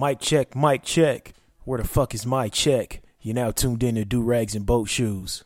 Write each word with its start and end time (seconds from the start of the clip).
Mic 0.00 0.18
check, 0.18 0.56
mic 0.56 0.82
check. 0.82 1.34
Where 1.64 1.76
the 1.76 1.86
fuck 1.86 2.14
is 2.14 2.24
my 2.24 2.48
check? 2.48 3.02
You're 3.20 3.34
now 3.34 3.50
tuned 3.50 3.82
in 3.82 3.96
to 3.96 4.06
Do 4.06 4.22
Rags 4.22 4.54
and 4.54 4.64
Boat 4.64 4.88
Shoes. 4.88 5.44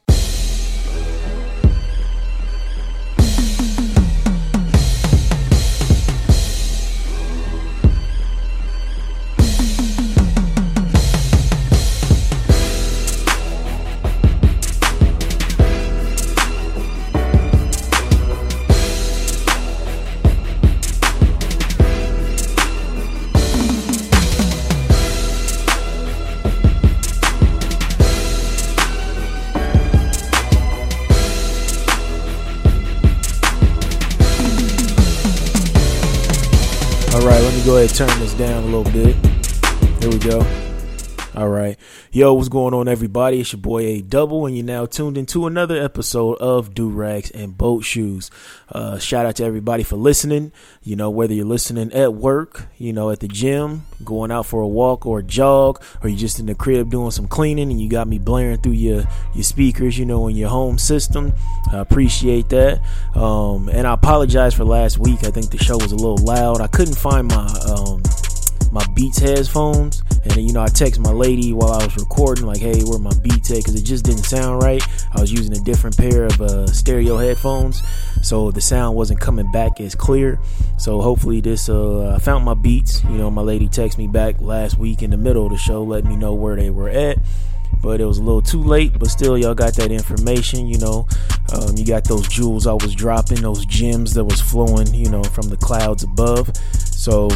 Turn 37.94 38.18
this 38.18 38.34
down 38.34 38.64
a 38.64 38.66
little 38.66 38.82
bit. 38.92 39.14
Here 40.00 40.10
we 40.10 40.18
go. 40.18 40.63
All 41.36 41.48
right. 41.48 41.76
Yo, 42.12 42.32
what's 42.32 42.48
going 42.48 42.74
on, 42.74 42.86
everybody? 42.86 43.40
It's 43.40 43.52
your 43.52 43.60
boy 43.60 43.80
A 43.86 44.00
Double, 44.02 44.46
and 44.46 44.56
you're 44.56 44.64
now 44.64 44.86
tuned 44.86 45.18
into 45.18 45.48
another 45.48 45.82
episode 45.82 46.38
of 46.38 46.74
Do 46.74 46.88
Rags 46.88 47.28
and 47.32 47.58
Boat 47.58 47.82
Shoes. 47.82 48.30
Uh, 48.70 49.00
shout 49.00 49.26
out 49.26 49.34
to 49.36 49.44
everybody 49.44 49.82
for 49.82 49.96
listening. 49.96 50.52
You 50.84 50.94
know, 50.94 51.10
whether 51.10 51.34
you're 51.34 51.44
listening 51.44 51.92
at 51.92 52.14
work, 52.14 52.68
you 52.78 52.92
know, 52.92 53.10
at 53.10 53.18
the 53.18 53.26
gym, 53.26 53.82
going 54.04 54.30
out 54.30 54.46
for 54.46 54.60
a 54.60 54.68
walk 54.68 55.06
or 55.06 55.18
a 55.18 55.22
jog, 55.24 55.82
or 56.04 56.08
you're 56.08 56.20
just 56.20 56.38
in 56.38 56.46
the 56.46 56.54
crib 56.54 56.92
doing 56.92 57.10
some 57.10 57.26
cleaning 57.26 57.68
and 57.68 57.80
you 57.80 57.88
got 57.88 58.06
me 58.06 58.20
blaring 58.20 58.58
through 58.58 58.72
your, 58.72 59.02
your 59.34 59.44
speakers, 59.44 59.98
you 59.98 60.06
know, 60.06 60.28
in 60.28 60.36
your 60.36 60.50
home 60.50 60.78
system. 60.78 61.32
I 61.72 61.78
appreciate 61.78 62.48
that. 62.50 62.80
Um, 63.16 63.68
and 63.70 63.88
I 63.88 63.94
apologize 63.94 64.54
for 64.54 64.64
last 64.64 64.98
week. 64.98 65.24
I 65.24 65.32
think 65.32 65.50
the 65.50 65.58
show 65.58 65.78
was 65.78 65.90
a 65.90 65.96
little 65.96 66.18
loud. 66.18 66.60
I 66.60 66.68
couldn't 66.68 66.96
find 66.96 67.26
my. 67.26 67.46
Um, 67.68 68.02
my 68.74 68.84
Beats 68.92 69.18
headphones, 69.18 70.02
and 70.24 70.32
then, 70.32 70.46
you 70.46 70.52
know 70.52 70.62
I 70.62 70.68
text 70.68 71.00
my 71.00 71.12
lady 71.12 71.52
while 71.52 71.72
I 71.72 71.84
was 71.84 71.96
recording, 71.96 72.46
like, 72.46 72.60
"Hey, 72.60 72.82
where 72.82 72.98
my 72.98 73.12
Beats 73.22 73.50
at?" 73.50 73.58
Because 73.58 73.74
it 73.74 73.84
just 73.84 74.04
didn't 74.04 74.24
sound 74.24 74.62
right. 74.62 74.82
I 75.12 75.20
was 75.20 75.30
using 75.30 75.54
a 75.56 75.60
different 75.60 75.96
pair 75.96 76.24
of 76.24 76.40
uh, 76.40 76.66
stereo 76.66 77.18
headphones, 77.18 77.82
so 78.22 78.50
the 78.50 78.60
sound 78.60 78.96
wasn't 78.96 79.20
coming 79.20 79.50
back 79.52 79.80
as 79.80 79.94
clear. 79.94 80.40
So 80.78 81.00
hopefully 81.00 81.40
this, 81.40 81.68
uh, 81.68 82.14
I 82.14 82.18
found 82.18 82.44
my 82.44 82.54
Beats. 82.54 83.04
You 83.04 83.18
know, 83.18 83.30
my 83.30 83.42
lady 83.42 83.68
texted 83.68 83.98
me 83.98 84.06
back 84.06 84.40
last 84.40 84.78
week 84.78 85.02
in 85.02 85.10
the 85.10 85.16
middle 85.16 85.44
of 85.44 85.52
the 85.52 85.58
show, 85.58 85.82
let 85.82 86.04
me 86.04 86.16
know 86.16 86.34
where 86.34 86.56
they 86.56 86.70
were 86.70 86.88
at. 86.88 87.18
But 87.82 88.00
it 88.00 88.06
was 88.06 88.18
a 88.18 88.22
little 88.22 88.40
too 88.40 88.62
late, 88.62 88.98
but 88.98 89.10
still, 89.10 89.36
y'all 89.36 89.54
got 89.54 89.74
that 89.74 89.90
information. 89.90 90.66
You 90.66 90.78
know, 90.78 91.06
um, 91.52 91.76
you 91.76 91.84
got 91.84 92.04
those 92.04 92.26
jewels 92.28 92.66
I 92.66 92.72
was 92.72 92.94
dropping, 92.94 93.42
those 93.42 93.66
gems 93.66 94.14
that 94.14 94.24
was 94.24 94.40
flowing, 94.40 94.94
you 94.94 95.10
know, 95.10 95.22
from 95.22 95.48
the 95.48 95.56
clouds 95.58 96.02
above. 96.02 96.50
So 96.72 97.28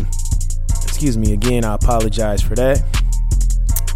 excuse 0.98 1.16
me 1.16 1.32
again 1.32 1.64
i 1.64 1.74
apologize 1.74 2.42
for 2.42 2.56
that. 2.56 2.82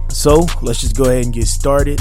So 0.08 0.46
let's 0.62 0.80
just 0.80 0.96
go 0.96 1.06
ahead 1.06 1.24
and 1.24 1.34
get 1.34 1.48
started. 1.48 1.98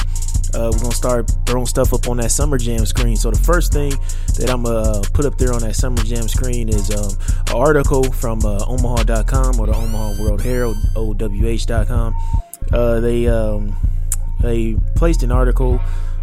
Uh, 0.53 0.69
we're 0.71 0.77
gonna 0.77 0.91
start 0.91 1.31
throwing 1.47 1.65
stuff 1.65 1.91
up 1.91 2.07
on 2.07 2.17
that 2.17 2.29
summer 2.29 2.59
jam 2.59 2.85
screen. 2.85 3.15
So 3.15 3.31
the 3.31 3.39
first 3.39 3.73
thing 3.73 3.89
that 4.37 4.51
i'm 4.51 4.61
gonna 4.61 4.77
uh, 4.77 5.01
put 5.11 5.25
up 5.25 5.39
there 5.39 5.53
on 5.53 5.61
that 5.61 5.73
summer 5.75 6.03
jam 6.03 6.27
screen 6.27 6.69
is 6.69 6.91
um, 6.91 7.17
an 7.47 7.55
article 7.55 8.03
from 8.03 8.45
uh, 8.45 8.63
omaha.com 8.67 9.59
or 9.59 9.65
the 9.65 9.73
omaha 9.73 10.21
world 10.21 10.39
herald 10.39 10.77
owh.com 10.95 12.15
uh, 12.71 12.99
they 12.99 13.27
um, 13.27 13.75
they 14.41 14.75
placed 14.95 15.23
an 15.23 15.31
article 15.31 15.79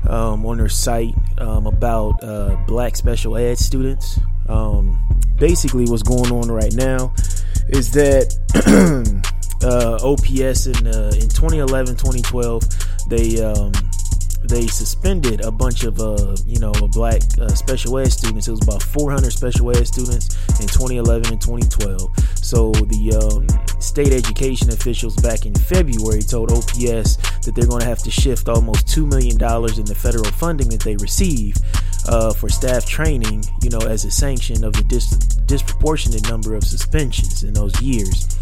um, 0.08 0.46
on 0.46 0.58
their 0.58 0.68
site 0.68 1.16
um, 1.38 1.66
about 1.66 2.22
uh, 2.22 2.56
black 2.68 2.94
special 2.94 3.36
ed 3.36 3.58
students. 3.58 4.20
Um, 4.48 4.96
basically 5.36 5.84
what's 5.86 6.04
going 6.04 6.30
on 6.30 6.48
right 6.48 6.72
now 6.74 7.12
is 7.70 7.90
that 7.92 8.34
uh, 9.62 9.98
OPS 10.02 10.66
in 10.66 10.86
uh, 10.86 11.12
in 11.14 11.28
2011 11.28 11.96
2012 11.96 12.62
they 13.08 13.42
um, 13.42 13.72
they 14.44 14.66
suspended 14.66 15.40
a 15.40 15.50
bunch 15.50 15.84
of 15.84 15.98
uh, 16.00 16.36
you 16.46 16.58
know 16.58 16.72
black 16.92 17.22
uh, 17.40 17.48
special 17.48 17.98
ed 17.98 18.12
students. 18.12 18.48
It 18.48 18.52
was 18.52 18.62
about 18.62 18.82
400 18.82 19.32
special 19.32 19.70
ed 19.76 19.86
students 19.86 20.34
in 20.60 20.68
2011 20.68 21.32
and 21.32 21.40
2012. 21.40 22.10
So 22.36 22.70
the 22.72 23.18
um, 23.18 23.80
state 23.80 24.12
education 24.12 24.70
officials 24.70 25.16
back 25.16 25.44
in 25.44 25.54
February 25.54 26.22
told 26.22 26.52
OPS 26.52 27.16
that 27.44 27.52
they're 27.54 27.66
going 27.66 27.80
to 27.80 27.86
have 27.86 28.02
to 28.04 28.10
shift 28.10 28.48
almost 28.48 28.88
two 28.88 29.06
million 29.06 29.36
dollars 29.36 29.78
in 29.78 29.84
the 29.84 29.94
federal 29.94 30.24
funding 30.24 30.68
that 30.68 30.80
they 30.80 30.96
receive 30.96 31.56
uh, 32.08 32.32
for 32.32 32.48
staff 32.48 32.86
training. 32.86 33.44
You 33.62 33.70
know, 33.70 33.80
as 33.80 34.04
a 34.04 34.10
sanction 34.10 34.64
of 34.64 34.72
the 34.72 34.82
dis- 34.84 35.16
disproportionate 35.46 36.28
number 36.28 36.54
of 36.54 36.64
suspensions 36.64 37.44
in 37.44 37.54
those 37.54 37.80
years. 37.80 38.36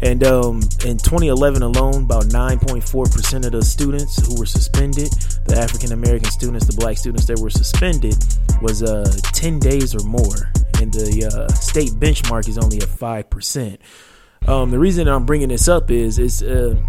And 0.00 0.22
um, 0.24 0.56
in 0.84 0.96
2011 0.96 1.62
alone, 1.62 2.04
about 2.04 2.24
9.4% 2.24 3.46
of 3.46 3.52
the 3.52 3.64
students 3.64 4.24
who 4.24 4.38
were 4.38 4.46
suspended, 4.46 5.10
the 5.44 5.58
African 5.58 5.92
American 5.92 6.30
students, 6.30 6.66
the 6.66 6.76
black 6.76 6.96
students 6.96 7.26
that 7.26 7.40
were 7.40 7.50
suspended, 7.50 8.14
was 8.62 8.82
uh, 8.82 9.12
10 9.32 9.58
days 9.58 9.96
or 9.96 10.06
more. 10.06 10.52
And 10.80 10.92
the 10.92 11.26
uh, 11.26 11.52
state 11.54 11.90
benchmark 11.90 12.48
is 12.48 12.58
only 12.58 12.76
at 12.78 12.88
5%. 12.88 13.78
Um, 14.46 14.70
the 14.70 14.78
reason 14.78 15.08
I'm 15.08 15.26
bringing 15.26 15.48
this 15.48 15.66
up 15.66 15.90
is 15.90 16.20
it's 16.20 16.42
uh, 16.42 16.80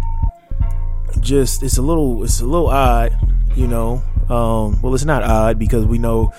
just 1.18 1.64
it's 1.64 1.78
a 1.78 1.82
little 1.82 2.22
it's 2.22 2.40
a 2.40 2.46
little 2.46 2.68
odd, 2.68 3.12
you 3.56 3.66
know. 3.66 4.02
Um, 4.30 4.80
well, 4.80 4.94
it's 4.94 5.04
not 5.04 5.24
odd 5.24 5.58
because 5.58 5.84
we 5.84 5.98
know 5.98 6.32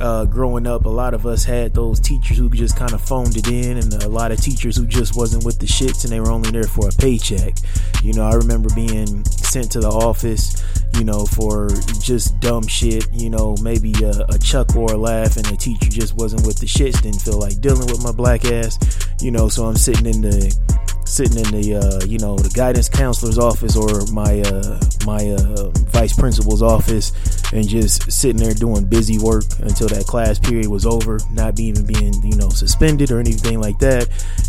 uh, 0.00 0.24
growing 0.24 0.66
up, 0.66 0.84
a 0.84 0.88
lot 0.88 1.14
of 1.14 1.26
us 1.26 1.44
had 1.44 1.74
those 1.74 1.98
teachers 2.00 2.36
who 2.36 2.48
just 2.50 2.76
kind 2.76 2.92
of 2.92 3.00
phoned 3.00 3.36
it 3.36 3.48
in, 3.48 3.78
and 3.78 3.92
a 4.02 4.08
lot 4.08 4.30
of 4.30 4.40
teachers 4.40 4.76
who 4.76 4.86
just 4.86 5.16
wasn't 5.16 5.44
with 5.44 5.58
the 5.58 5.66
shits 5.66 6.04
and 6.04 6.12
they 6.12 6.20
were 6.20 6.30
only 6.30 6.50
there 6.50 6.64
for 6.64 6.88
a 6.88 6.92
paycheck. 6.92 7.54
You 8.02 8.12
know, 8.12 8.22
I 8.22 8.34
remember 8.34 8.68
being 8.74 9.24
sent 9.24 9.72
to 9.72 9.80
the 9.80 9.88
office, 9.88 10.62
you 10.94 11.04
know, 11.04 11.26
for 11.26 11.68
just 12.00 12.38
dumb 12.40 12.66
shit, 12.66 13.06
you 13.12 13.30
know, 13.30 13.56
maybe 13.62 13.92
a, 14.04 14.24
a 14.28 14.38
chuckle 14.38 14.90
or 14.90 14.94
a 14.94 14.98
laugh, 14.98 15.36
and 15.36 15.46
the 15.46 15.56
teacher 15.56 15.90
just 15.90 16.14
wasn't 16.14 16.46
with 16.46 16.58
the 16.58 16.66
shits, 16.66 17.02
didn't 17.02 17.22
feel 17.22 17.38
like 17.38 17.60
dealing 17.60 17.86
with 17.86 18.02
my 18.02 18.12
black 18.12 18.44
ass, 18.44 18.78
you 19.20 19.30
know, 19.30 19.48
so 19.48 19.66
I'm 19.66 19.76
sitting 19.76 20.06
in 20.06 20.20
the 20.22 20.87
sitting 21.08 21.38
in 21.38 21.50
the 21.50 21.74
uh, 21.74 22.04
you 22.06 22.18
know 22.18 22.36
the 22.36 22.50
guidance 22.50 22.88
counselor's 22.88 23.38
office 23.38 23.76
or 23.76 24.04
my 24.12 24.40
uh, 24.42 24.78
my 25.06 25.30
uh, 25.30 25.70
vice 25.90 26.12
principal's 26.12 26.62
office 26.62 27.12
and 27.52 27.66
just 27.66 28.12
sitting 28.12 28.36
there 28.36 28.52
doing 28.52 28.84
busy 28.84 29.18
work 29.18 29.44
until 29.60 29.88
that 29.88 30.04
class 30.06 30.38
period 30.38 30.68
was 30.68 30.84
over 30.84 31.18
not 31.30 31.58
even 31.58 31.86
being 31.86 32.12
you 32.22 32.36
know 32.36 32.48
suspended 32.50 33.10
or 33.10 33.18
anything 33.18 33.60
like 33.60 33.78
that. 33.78 34.06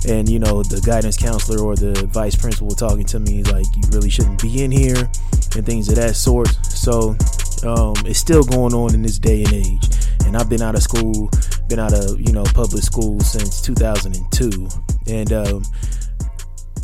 And 0.08 0.28
you 0.28 0.40
know 0.40 0.64
the 0.64 0.82
guidance 0.82 1.18
counselor 1.18 1.64
or 1.64 1.76
the 1.76 2.06
vice 2.12 2.36
principal 2.36 2.72
talking 2.72 3.06
to 3.06 3.20
me 3.20 3.44
like 3.44 3.66
you 3.76 3.84
really 3.90 4.10
shouldn't 4.10 4.42
be 4.42 4.64
in 4.64 4.72
here 4.72 5.10
and 5.56 5.66
things 5.66 5.90
of 5.90 5.96
that 5.96 6.16
sort. 6.16 6.50
So 6.66 7.16
um, 7.64 7.96
it's 8.06 8.20
still 8.20 8.44
going 8.44 8.74
on 8.74 8.94
in 8.94 9.02
this 9.02 9.18
day 9.18 9.44
and 9.44 9.54
age. 9.54 9.88
And 10.26 10.38
I've 10.38 10.50
been 10.50 10.62
out 10.62 10.76
of 10.76 10.84
school 10.84 11.30
been 11.70 11.80
out 11.80 11.94
of 11.94 12.20
you 12.20 12.34
know 12.34 12.44
public 12.56 12.84
school 12.84 13.20
since 13.20 13.62
2002 13.62 14.68
and 15.08 15.32
um, 15.32 15.64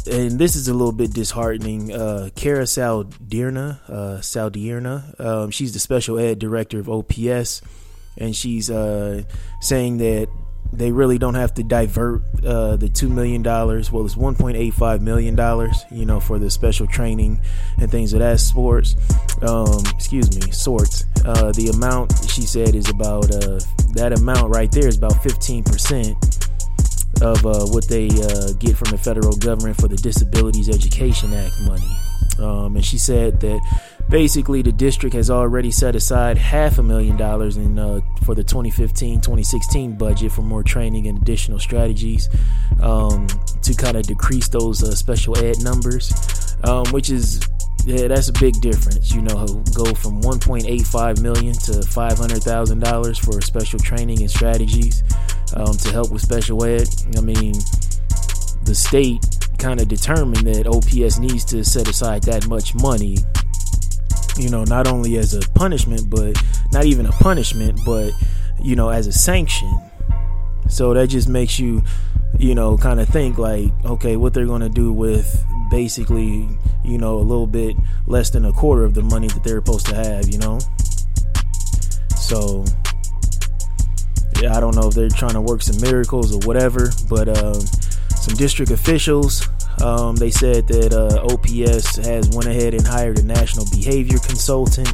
and 0.08 0.40
this 0.40 0.56
is 0.56 0.68
a 0.68 0.74
little 0.74 0.92
bit 0.92 1.14
disheartening. 1.14 1.92
Uh, 1.92 2.30
Kara 2.36 2.64
Saldirna, 2.64 3.80
uh, 3.90 5.44
um, 5.44 5.52
she's 5.52 5.74
the 5.74 5.80
special 5.80 6.20
ed 6.20 6.40
director 6.40 6.80
of 6.80 6.90
OPS, 6.90 7.62
and 8.18 8.36
she's 8.36 8.70
uh, 8.70 9.24
saying 9.62 9.98
that 9.98 10.28
they 10.74 10.92
really 10.92 11.18
don't 11.18 11.36
have 11.36 11.54
to 11.54 11.64
divert 11.64 12.22
uh, 12.46 12.76
the 12.76 12.90
two 12.90 13.10
million 13.10 13.42
dollars. 13.42 13.92
Well, 13.92 14.06
it's 14.06 14.18
one 14.18 14.36
point 14.36 14.58
eight 14.58 14.74
five 14.74 15.02
million 15.02 15.36
dollars, 15.36 15.84
you 15.92 16.06
know, 16.06 16.20
for 16.20 16.40
the 16.40 16.50
special 16.50 16.88
training 16.88 17.40
and 17.80 17.90
things 17.90 18.14
of 18.14 18.20
that 18.20 18.40
sorts. 18.40 18.96
Um, 19.42 19.84
excuse 19.94 20.34
me, 20.36 20.52
sorts. 20.52 21.06
Uh, 21.24 21.52
the 21.52 21.70
amount 21.70 22.14
she 22.30 22.42
said 22.42 22.76
is 22.76 22.90
about 22.90 23.26
uh, 23.32 23.60
that 23.94 24.14
amount 24.18 24.54
right 24.54 24.72
there 24.72 24.88
is 24.88 24.98
about 24.98 25.22
fifteen 25.24 25.64
percent 25.64 26.35
of 27.22 27.46
uh, 27.46 27.66
what 27.68 27.88
they 27.88 28.08
uh, 28.08 28.52
get 28.60 28.78
from 28.78 28.92
the 28.92 28.98
federal 28.98 29.36
government 29.38 29.80
for 29.80 29.88
the 29.88 29.96
Disabilities 29.98 30.70
Education 30.70 31.34
Act 31.34 31.54
money. 31.66 31.98
Um, 32.40 32.76
and 32.76 32.84
she 32.84 32.98
said 32.98 33.40
that 33.42 33.62
basically 34.10 34.62
the 34.62 34.72
district 34.72 35.16
has 35.16 35.30
already 35.30 35.72
set 35.72 35.96
aside 35.96 36.38
half 36.38 36.78
a 36.78 36.84
million 36.84 37.16
dollars 37.18 37.58
in 37.58 37.80
uh, 37.80 38.02
for 38.24 38.36
the 38.36 38.44
2015-2016 38.44 39.98
budget 39.98 40.32
for 40.32 40.42
more 40.42 40.64
training 40.64 41.08
and 41.08 41.22
additional 41.22 41.60
strategies 41.60 42.30
um, 42.82 43.28
to 43.62 43.74
kind 43.74 43.96
of 43.96 44.06
decrease 44.06 44.50
those 44.50 44.84
uh, 44.84 44.94
special 44.94 45.38
ed 45.38 45.62
numbers, 45.62 46.58
um, 46.64 46.86
which 46.92 47.10
is 47.10 47.48
yeah, 47.86 48.08
that's 48.08 48.30
a 48.30 48.34
big 48.34 48.60
difference. 48.62 49.14
You 49.14 49.22
know, 49.22 49.46
go 49.76 49.86
from 49.94 50.22
1.85 50.22 51.22
million 51.22 51.54
to 51.54 51.84
500 51.84 52.42
thousand 52.42 52.80
dollars 52.80 53.18
for 53.20 53.40
special 53.42 53.80
training 53.80 54.22
and 54.22 54.32
strategies 54.32 55.04
um, 55.56 55.76
to 55.78 55.92
help 55.92 56.12
with 56.12 56.22
special 56.22 56.64
ed. 56.64 56.88
I 57.18 57.22
mean, 57.22 57.54
the 58.64 58.76
state 58.76 59.24
kind 59.58 59.80
of 59.80 59.88
determined 59.88 60.48
that 60.48 60.68
OPS 60.68 61.20
needs 61.20 61.46
to 61.46 61.64
set 61.64 61.88
aside 61.88 62.24
that 62.24 62.48
much 62.48 62.76
money, 62.76 63.18
you 64.38 64.50
know, 64.50 64.64
not 64.64 64.88
only 64.88 65.18
as 65.18 65.34
a 65.34 65.42
punishment, 65.52 66.10
but 66.10 66.36
not 66.72 66.86
even 66.86 67.06
a 67.06 67.12
punishment, 67.12 67.80
but, 67.86 68.12
you 68.62 68.76
know, 68.76 68.90
as 68.90 69.08
a 69.08 69.12
sanction. 69.12 69.74
So 70.68 70.94
that 70.94 71.08
just 71.08 71.30
makes 71.30 71.60
you, 71.60 71.84
you 72.38 72.56
know, 72.56 72.78
kind 72.78 73.00
of 73.00 73.08
think 73.10 73.38
like, 73.38 73.72
okay, 73.86 74.18
what 74.18 74.34
they're 74.34 74.46
going 74.46 74.62
to 74.62 74.70
do 74.70 74.92
with 74.92 75.46
basically, 75.72 76.50
you 76.84 76.98
know, 76.98 77.18
a 77.18 77.26
little 77.26 77.48
bit 77.48 77.76
less 78.08 78.30
than 78.30 78.46
a 78.46 78.52
quarter 78.52 78.84
of 78.84 78.94
the 78.94 79.04
money 79.04 79.28
that 79.28 79.44
they're 79.44 79.64
supposed 79.64 79.86
to 79.88 79.96
have, 79.96 80.28
you 80.28 80.38
know? 80.38 80.60
So, 82.18 82.66
I 84.38 84.60
don't 84.60 84.76
know 84.76 84.90
if 84.90 84.96
they're 84.96 85.10
trying 85.10 85.34
to 85.34 85.42
work 85.42 85.62
some 85.62 85.80
miracles 85.82 86.34
or 86.34 86.40
whatever, 86.48 86.92
but 87.10 87.28
um, 87.30 87.62
some 88.16 88.36
district 88.36 88.72
officials 88.72 89.48
um, 89.82 90.16
they 90.16 90.32
said 90.32 90.68
that 90.68 90.94
uh, 90.94 91.34
OPS 91.34 91.98
has 91.98 92.30
went 92.30 92.48
ahead 92.48 92.74
and 92.74 92.86
hired 92.86 93.20
a 93.20 93.24
national 93.24 93.66
behavior 93.70 94.18
consultant, 94.20 94.94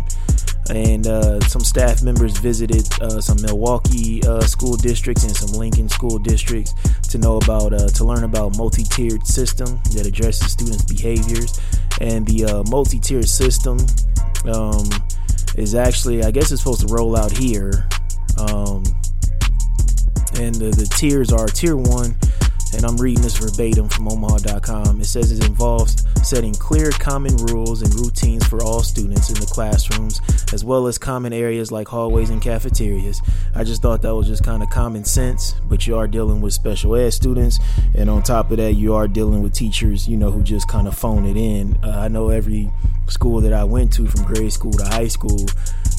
and 0.70 1.06
uh, 1.06 1.40
some 1.42 1.62
staff 1.62 2.02
members 2.02 2.38
visited 2.38 2.88
uh, 3.02 3.22
some 3.22 3.38
Milwaukee 3.42 4.22
uh, 4.24 4.42
school 4.42 4.76
districts 4.76 5.24
and 5.24 5.36
some 5.36 5.52
Lincoln 5.58 5.88
school 5.88 6.18
districts 6.18 6.74
to 7.10 7.18
know 7.18 7.38
about 7.38 7.74
uh, 7.74 7.88
to 7.90 8.04
learn 8.04 8.24
about 8.24 8.58
multi-tiered 8.58 9.26
system 9.28 9.80
that 9.94 10.06
addresses 10.08 10.52
students' 10.52 10.84
behaviors, 10.84 11.60
and 12.00 12.26
the 12.26 12.46
uh, 12.46 12.64
multi-tiered 12.70 13.30
system 13.30 13.78
um, 14.46 14.90
is 15.56 15.76
actually 15.76 16.24
I 16.24 16.32
guess 16.32 16.52
it's 16.52 16.62
supposed 16.62 16.88
to 16.88 16.94
roll 16.94 17.16
out 17.16 17.32
here. 17.32 17.88
Um, 18.40 18.84
and 20.40 20.56
the, 20.56 20.72
the 20.72 20.86
tiers 20.98 21.32
are 21.32 21.48
tier 21.48 21.76
one 21.76 22.16
and 22.74 22.86
I'm 22.86 22.98
reading 22.98 23.22
this 23.22 23.38
verbatim 23.38 23.90
from 23.90 24.08
omaha.com. 24.08 25.02
It 25.02 25.06
says 25.06 25.32
it 25.32 25.46
involves 25.46 26.06
setting 26.24 26.54
clear 26.54 26.92
common 26.92 27.36
rules 27.38 27.82
and 27.82 27.94
routines 27.96 28.48
for 28.48 28.64
all 28.64 28.82
students 28.82 29.30
in 29.30 29.36
the 29.36 29.46
classrooms, 29.46 30.22
as 30.54 30.64
well 30.64 30.88
as 30.88 30.98
common 30.98 31.34
areas 31.34 31.72
like 31.72 31.88
hallways 31.88 32.30
and 32.30 32.42
cafeterias. 32.42 33.22
I 33.56 33.64
just 33.64 33.82
thought 33.82 34.02
that 34.04 34.16
was 34.16 34.28
just 34.28 34.44
kind 34.44 34.64
of 34.64 34.70
common 34.70 35.04
sense, 35.04 35.56
but 35.66 35.86
you 35.86 35.98
are 35.98 36.08
dealing 36.08 36.42
with 36.42 36.54
special 36.54 36.96
ed 36.96 37.12
students, 37.12 37.60
and 37.96 38.10
on 38.10 38.24
top 38.24 38.52
of 38.52 38.58
that, 38.58 38.74
you 38.74 38.94
are 38.94 39.08
dealing 39.08 39.42
with 39.42 39.54
teachers, 39.54 40.08
you 40.08 40.16
know, 40.16 40.32
who 40.32 40.42
just 40.44 40.68
kind 40.68 40.88
of 40.88 40.98
phone 40.98 41.26
it 41.26 41.38
in. 41.38 41.78
Uh, 41.84 41.90
I 41.90 42.08
know 42.08 42.30
every 42.30 42.72
school 43.08 43.42
that 43.42 43.54
I 43.54 43.64
went 43.64 43.92
to, 43.94 44.08
from 44.08 44.24
grade 44.24 44.54
school 44.54 44.72
to 44.74 44.86
high 44.86 45.08
school, 45.08 45.48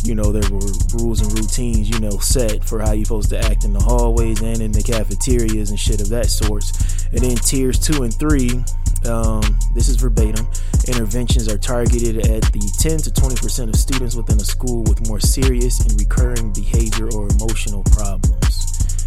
you 0.05 0.15
know, 0.15 0.33
there 0.33 0.51
were 0.51 0.73
rules 0.95 1.21
and 1.21 1.33
routines, 1.39 1.89
you 1.89 1.99
know, 2.01 2.19
set 2.19 2.65
for 2.65 2.81
how 2.81 2.93
you're 2.93 3.05
supposed 3.05 3.31
to 3.31 3.39
act 3.39 3.65
in 3.65 3.73
the 3.73 3.81
hallways 3.81 4.41
and 4.43 4.61
in 4.61 4.73
the 4.73 4.83
cafeterias 4.83 5.71
and 5.71 5.79
shit 5.79 6.01
of 6.01 6.09
that 6.09 6.27
sort. 6.27 6.65
And 7.13 7.21
then 7.21 7.37
tiers 7.37 7.79
two 7.79 8.03
and 8.03 8.13
three, 8.13 8.65
um, 9.07 9.43
this 9.75 9.89
is 9.89 9.97
verbatim. 9.97 10.47
Interventions 10.89 11.49
are 11.49 11.59
targeted 11.59 12.19
at 12.27 12.43
the 12.53 12.73
10 12.79 12.99
to 12.99 13.11
20% 13.11 13.69
of 13.69 13.77
students 13.77 14.15
within 14.15 14.37
a 14.39 14.45
school 14.45 14.83
with 14.85 15.07
more 15.09 15.21
serious 15.21 15.81
and 15.81 15.99
recurring 15.99 16.53
behavior 16.53 17.09
or 17.15 17.29
emotional 17.29 17.85
problems. 17.85 19.07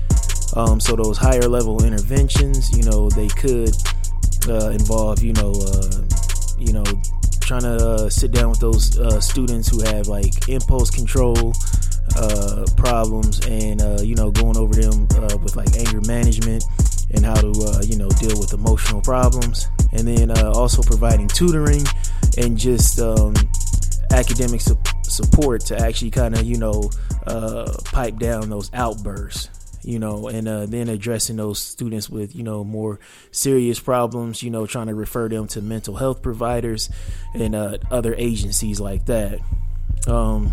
Um, 0.56 0.80
so 0.80 0.95
those 0.95 1.18
higher 1.18 1.48
level 1.48 1.83
interventions, 1.83 2.75
you 2.75 2.83
know, 2.83 3.09
they 3.09 3.27
could 3.27 3.75
uh, 4.48 4.69
involve, 4.69 5.21
you 5.21 5.33
know, 5.33 5.51
uh, 5.51 6.03
you 6.57 6.71
know, 6.71 6.86
trying 7.45 7.62
to 7.62 7.77
uh, 7.77 8.09
sit 8.09 8.31
down 8.31 8.50
with 8.50 8.59
those 8.59 8.97
uh, 9.00 9.21
students 9.21 9.69
who 9.69 9.80
have 9.83 10.07
like 10.07 10.50
impulse 10.50 10.89
control 10.89 11.53
uh, 12.18 12.65
problems 12.75 13.45
and 13.45 13.81
uh, 13.81 14.01
you 14.01 14.15
know 14.15 14.31
going 14.31 14.57
over 14.57 14.74
them 14.74 15.07
uh, 15.18 15.38
with 15.38 15.56
like 15.56 15.74
anger 15.77 16.01
management 16.01 16.63
and 17.12 17.24
how 17.24 17.36
to 17.36 17.51
uh, 17.68 17.81
you 17.86 17.97
know 17.97 18.09
deal 18.09 18.38
with 18.39 18.53
emotional 18.53 19.01
problems. 19.01 19.68
And 19.92 20.06
then 20.06 20.31
also 20.31 20.81
providing 20.81 21.30
tutoring 21.30 21.83
and 22.38 22.57
just 22.57 23.00
um, 23.00 23.33
academic 24.12 24.59
su- 24.59 24.77
support 25.03 25.62
to 25.68 25.80
actually 25.80 26.12
kind 26.12 26.36
of 26.36 26.44
you 26.44 26.57
know 26.57 26.89
pipe 27.86 28.18
down 28.18 28.50
those 28.50 28.69
outbursts 28.74 29.64
you 29.86 30.00
know, 30.00 30.28
and 30.28 30.48
uh, 30.48 30.66
then 30.66 30.90
addressing 30.90 31.36
those 31.36 31.60
students 31.60 32.10
with, 32.10 32.36
you 32.36 32.44
know, 32.44 32.64
more 32.64 33.00
serious 33.32 33.80
problems, 33.80 34.42
you 34.42 34.50
know, 34.50 34.66
trying 34.66 34.88
to 34.88 34.96
refer 34.96 35.30
them 35.30 35.48
to 35.48 35.62
mental 35.62 35.96
health 35.96 36.22
providers 36.22 36.90
and 37.34 37.56
uh, 37.56 37.78
other 37.92 38.16
agencies 38.18 38.80
like 38.80 39.06
that. 39.06 39.40
Um, 40.08 40.52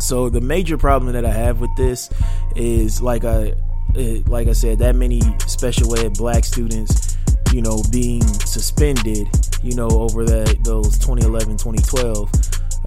so 0.00 0.28
the 0.28 0.40
major 0.40 0.78
problem 0.78 1.12
that 1.12 1.24
I 1.24 1.32
have 1.32 1.60
with 1.60 1.74
this 1.76 2.10
is 2.54 3.00
like 3.02 3.24
I, 3.24 3.54
it, 3.94 4.28
like 4.28 4.48
I 4.48 4.52
said, 4.52 4.78
that 4.78 4.94
many 4.94 5.20
special 5.46 5.98
ed 5.98 6.14
black 6.14 6.44
students, 6.44 7.16
you 7.52 7.60
know, 7.60 7.82
being 7.90 8.22
suspended, 8.22 9.28
you 9.62 9.74
know, 9.74 9.88
over 9.88 10.24
that 10.24 10.62
those 10.64 10.98
2011, 10.98 11.56
2012. 11.56 12.30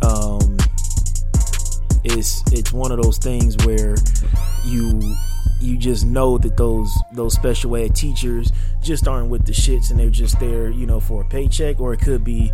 Um, 0.02 0.55
it's 2.06 2.44
it's 2.52 2.72
one 2.72 2.92
of 2.92 3.02
those 3.02 3.18
things 3.18 3.58
where 3.66 3.96
you 4.64 5.02
you 5.60 5.78
just 5.78 6.06
know 6.06 6.38
that 6.38 6.58
those 6.58 6.94
those 7.12 7.34
special 7.34 7.76
ed 7.76 7.96
teachers 7.96 8.52
just 8.82 9.08
aren't 9.08 9.30
with 9.30 9.46
the 9.46 9.52
shits 9.52 9.90
and 9.90 10.00
they're 10.00 10.10
just 10.10 10.40
there, 10.40 10.70
you 10.70 10.86
know, 10.86 11.00
for 11.00 11.24
a 11.24 11.26
paycheck, 11.26 11.80
or 11.80 11.94
it 11.94 12.02
could 12.02 12.24
be, 12.24 12.52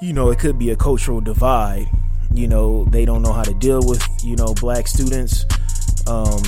you 0.00 0.12
know, 0.12 0.30
it 0.30 0.38
could 0.38 0.58
be 0.58 0.70
a 0.70 0.76
cultural 0.76 1.20
divide. 1.20 1.86
You 2.32 2.48
know, 2.48 2.84
they 2.86 3.04
don't 3.04 3.22
know 3.22 3.32
how 3.32 3.44
to 3.44 3.54
deal 3.54 3.80
with, 3.86 4.02
you 4.22 4.36
know, 4.36 4.54
black 4.54 4.88
students, 4.88 5.44
um, 6.06 6.42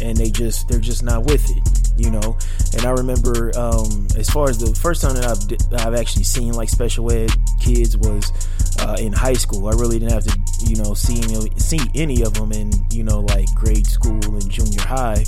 and 0.00 0.16
they 0.16 0.30
just 0.30 0.68
they're 0.68 0.80
just 0.80 1.02
not 1.02 1.24
with 1.24 1.50
it. 1.50 1.83
You 1.96 2.10
know, 2.10 2.36
and 2.72 2.84
I 2.84 2.90
remember 2.90 3.56
um, 3.56 4.08
as 4.16 4.28
far 4.28 4.50
as 4.50 4.58
the 4.58 4.74
first 4.74 5.00
time 5.00 5.14
that 5.14 5.24
I've 5.24 5.86
I've 5.86 5.94
actually 5.94 6.24
seen 6.24 6.52
like 6.52 6.68
special 6.68 7.10
ed 7.12 7.30
kids 7.60 7.96
was 7.96 8.32
uh, 8.80 8.96
in 8.98 9.12
high 9.12 9.34
school. 9.34 9.68
I 9.68 9.72
really 9.72 10.00
didn't 10.00 10.12
have 10.12 10.24
to, 10.24 10.38
you 10.68 10.76
know, 10.82 10.94
see 10.94 11.22
any, 11.22 11.50
see 11.56 11.80
any 11.94 12.22
of 12.22 12.34
them 12.34 12.50
in, 12.52 12.72
you 12.90 13.04
know, 13.04 13.20
like 13.20 13.46
grade 13.54 13.86
school 13.86 14.20
and 14.24 14.50
junior 14.50 14.80
high. 14.80 15.24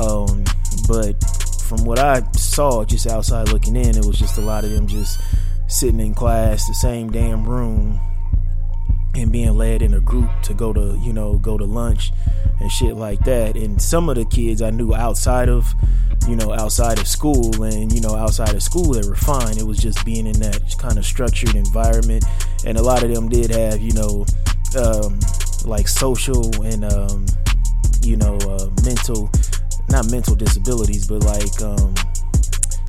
Um, 0.00 0.44
but 0.86 1.16
from 1.62 1.84
what 1.84 1.98
I 1.98 2.22
saw 2.32 2.84
just 2.84 3.06
outside 3.06 3.48
looking 3.48 3.76
in, 3.76 3.96
it 3.96 4.04
was 4.04 4.18
just 4.18 4.36
a 4.36 4.42
lot 4.42 4.64
of 4.64 4.70
them 4.70 4.86
just 4.86 5.18
sitting 5.66 6.00
in 6.00 6.14
class, 6.14 6.68
the 6.68 6.74
same 6.74 7.10
damn 7.10 7.48
room, 7.48 7.98
and 9.14 9.30
being 9.30 9.56
led 9.56 9.82
in 9.82 9.94
a 9.94 10.00
group 10.00 10.30
to 10.42 10.54
go 10.54 10.72
to, 10.72 10.98
you 11.02 11.12
know, 11.12 11.38
go 11.38 11.58
to 11.58 11.64
lunch 11.64 12.12
and 12.60 12.70
shit 12.70 12.96
like 12.96 13.20
that. 13.20 13.56
And 13.56 13.80
some 13.80 14.08
of 14.08 14.16
the 14.16 14.24
kids 14.24 14.62
I 14.62 14.70
knew 14.70 14.94
outside 14.94 15.48
of 15.48 15.74
you 16.28 16.36
know, 16.36 16.52
outside 16.52 16.98
of 16.98 17.08
school. 17.08 17.62
And, 17.62 17.92
you 17.92 18.00
know, 18.00 18.14
outside 18.14 18.54
of 18.54 18.62
school, 18.62 18.92
they 18.92 19.06
were 19.06 19.16
fine. 19.16 19.58
It 19.58 19.66
was 19.66 19.78
just 19.78 20.04
being 20.04 20.26
in 20.26 20.38
that 20.40 20.76
kind 20.78 20.98
of 20.98 21.04
structured 21.04 21.54
environment. 21.54 22.24
And 22.64 22.78
a 22.78 22.82
lot 22.82 23.02
of 23.02 23.12
them 23.12 23.28
did 23.28 23.50
have, 23.50 23.80
you 23.80 23.92
know, 23.92 24.26
um, 24.78 25.18
like 25.64 25.88
social 25.88 26.62
and, 26.62 26.84
um, 26.84 27.26
you 28.02 28.16
know, 28.16 28.36
uh, 28.36 28.70
mental, 28.84 29.30
not 29.88 30.10
mental 30.10 30.34
disabilities, 30.34 31.06
but 31.06 31.24
like, 31.24 31.62
um, 31.62 31.94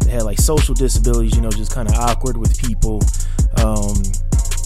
they 0.03 0.11
had 0.11 0.23
like 0.23 0.39
social 0.39 0.75
disabilities, 0.75 1.35
you 1.35 1.41
know, 1.41 1.51
just 1.51 1.73
kind 1.73 1.87
of 1.87 1.95
awkward 1.95 2.37
with 2.37 2.57
people. 2.57 3.01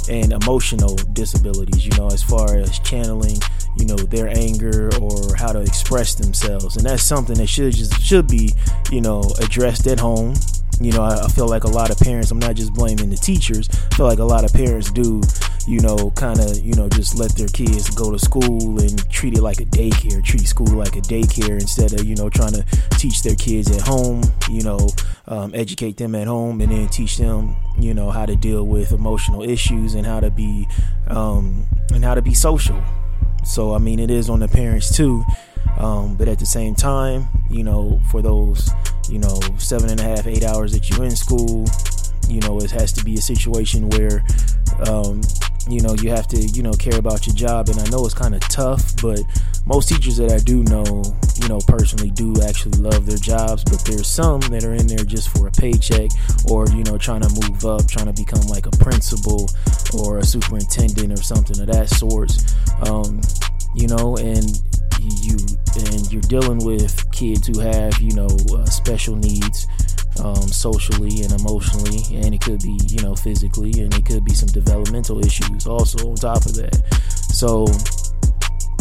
And 0.10 0.32
emotional 0.32 0.96
disabilities, 1.14 1.86
you 1.86 1.92
know, 1.98 2.08
as 2.08 2.24
far 2.24 2.58
as 2.58 2.80
channeling, 2.80 3.38
you 3.76 3.86
know, 3.86 3.96
their 3.96 4.30
anger 4.30 4.90
or 5.02 5.36
how 5.36 5.52
to 5.52 5.60
express 5.60 6.16
themselves. 6.16 6.78
And 6.78 6.86
that's 6.86 7.04
something 7.04 7.36
that 7.38 7.48
should 7.48 7.74
just 7.74 8.02
should 8.02 8.28
be, 8.28 8.54
you 8.92 9.02
know, 9.02 9.22
addressed 9.40 9.86
at 9.88 10.00
home. 10.00 10.34
You 10.80 10.92
know, 10.92 11.02
I, 11.02 11.26
I 11.26 11.28
feel 11.30 11.48
like 11.48 11.64
a 11.64 11.70
lot 11.70 11.90
of 11.90 11.98
parents, 11.98 12.30
I'm 12.32 12.40
not 12.40 12.56
just 12.56 12.74
blaming 12.74 13.10
the 13.10 13.16
teachers, 13.16 13.68
I 13.92 13.96
feel 13.96 14.06
like 14.06 14.20
a 14.20 14.24
lot 14.24 14.44
of 14.44 14.54
parents 14.54 14.92
do, 14.92 15.22
you 15.68 15.80
know, 15.80 16.12
kind 16.12 16.40
of, 16.40 16.60
you 16.60 16.74
know, 16.76 16.88
just 16.88 17.18
let 17.18 17.32
their 17.36 17.48
kids 17.48 17.90
go 17.90 18.12
to 18.12 18.20
school 18.20 18.80
and 18.80 19.10
treat 19.10 19.34
it 19.34 19.42
like 19.42 19.60
a 19.60 19.66
daycare, 19.66 20.24
treat 20.24 20.48
school 20.48 20.68
like 20.68 20.96
a 20.96 21.02
daycare 21.02 21.60
instead 21.60 21.94
of, 21.94 22.06
you 22.06 22.16
know, 22.16 22.30
trying 22.30 22.54
to 22.54 22.64
teach 22.92 23.24
their 23.24 23.36
kids 23.36 23.72
at 23.72 23.82
home, 23.82 24.22
you 24.50 24.62
know, 24.64 24.88
um, 25.28 25.52
educate 25.56 25.98
them 25.98 26.14
at 26.16 26.28
home 26.28 26.62
and 26.62 26.72
then 26.72 26.88
teach 26.90 27.18
them, 27.18 27.56
you 27.80 27.94
know, 27.94 28.12
how 28.12 28.26
to 28.26 28.36
deal 28.36 28.66
with 28.66 28.92
emotional 28.92 29.42
issues 29.44 29.96
and 29.96 30.06
how 30.06 30.20
to 30.20 30.30
be, 30.30 30.68
um, 31.08 31.66
and 31.92 32.04
how 32.04 32.14
to 32.14 32.22
be 32.22 32.34
social. 32.34 32.82
So, 33.44 33.74
I 33.74 33.80
mean, 33.80 34.00
it 34.00 34.12
is 34.12 34.30
on 34.30 34.40
the 34.40 34.48
parents 34.48 34.96
too. 34.96 35.24
Um, 35.78 36.16
but 36.16 36.28
at 36.28 36.40
the 36.40 36.46
same 36.46 36.76
time, 36.76 37.28
you 37.50 37.64
know, 37.64 38.02
for 38.10 38.22
those, 38.22 38.70
you 39.10 39.20
know, 39.20 39.40
seven 39.58 39.90
and 39.90 40.00
a 40.00 40.04
half, 40.04 40.28
eight 40.28 40.44
hours 40.44 40.72
that 40.74 40.90
you're 40.90 41.06
in 41.06 41.16
school, 41.16 41.66
you 42.30 42.42
know, 42.42 42.60
it 42.60 42.72
has 42.72 42.92
to 42.94 43.04
be 43.04 43.16
a 43.16 43.22
situation 43.22 43.90
where, 43.90 44.24
um, 44.88 45.22
you 45.70 45.82
know, 45.82 45.94
you 45.96 46.10
have 46.10 46.28
to, 46.28 46.38
you 46.38 46.64
know, 46.64 46.74
care 46.74 46.98
about 46.98 47.26
your 47.28 47.36
job. 47.36 47.70
And 47.70 47.80
I 47.80 47.86
know 47.90 48.06
it's 48.06 48.14
kind 48.14 48.36
of 48.36 48.42
tough, 48.42 49.02
but 49.02 49.20
most 49.66 49.90
teachers 49.90 50.18
that 50.18 50.32
I 50.32 50.40
do 50.40 50.64
know, 50.64 51.04
you 51.42 51.48
know, 51.48 51.60
personally 51.68 52.10
do 52.12 52.34
actually 52.48 52.80
love 52.80 53.06
their 53.06 53.18
jobs. 53.18 53.64
But 53.64 53.84
there's 53.86 54.08
some 54.08 54.42
that 54.42 54.64
are 54.64 54.74
in 54.74 54.88
there 54.88 55.04
just 55.04 55.30
for 55.30 55.48
a 55.48 55.52
paycheck 55.52 56.12
or, 56.50 56.68
you 56.70 56.84
know, 56.84 56.98
trying 56.98 57.22
to 57.22 57.30
move 57.30 57.66
up, 57.66 57.88
trying 57.88 58.08
to 58.08 58.14
become 58.14 58.46
like 58.48 58.66
a 58.66 58.72
principal 58.72 59.50
or 59.94 60.20
a 60.20 60.24
superintendent 60.24 61.12
or 61.12 61.22
something 61.22 61.60
of 61.60 61.68
that 61.68 61.90
sort. 61.90 62.32
Um, 62.88 63.22
you 63.76 63.88
know, 63.88 64.18
and 64.18 64.62
you 65.10 65.38
and 65.76 66.12
you're 66.12 66.22
dealing 66.22 66.64
with 66.66 67.10
kids 67.12 67.48
who 67.48 67.60
have, 67.60 68.00
you 68.02 68.14
know, 68.14 68.28
uh, 68.54 68.66
special 68.66 69.16
needs 69.16 69.68
um, 70.24 70.36
socially 70.36 71.22
and 71.24 71.32
emotionally, 71.40 72.04
and 72.16 72.34
it 72.34 72.42
could 72.42 72.62
be, 72.62 72.78
you 72.88 73.02
know, 73.02 73.16
physically, 73.16 73.72
and 73.82 73.94
it 73.94 74.06
could 74.06 74.26
be 74.26 74.34
some 74.34 74.50
developmental 74.50 75.24
issues 75.24 75.68
also 75.68 76.10
on 76.10 76.16
top 76.16 76.46
of 76.46 76.56
that. 76.56 76.76
So 77.34 77.66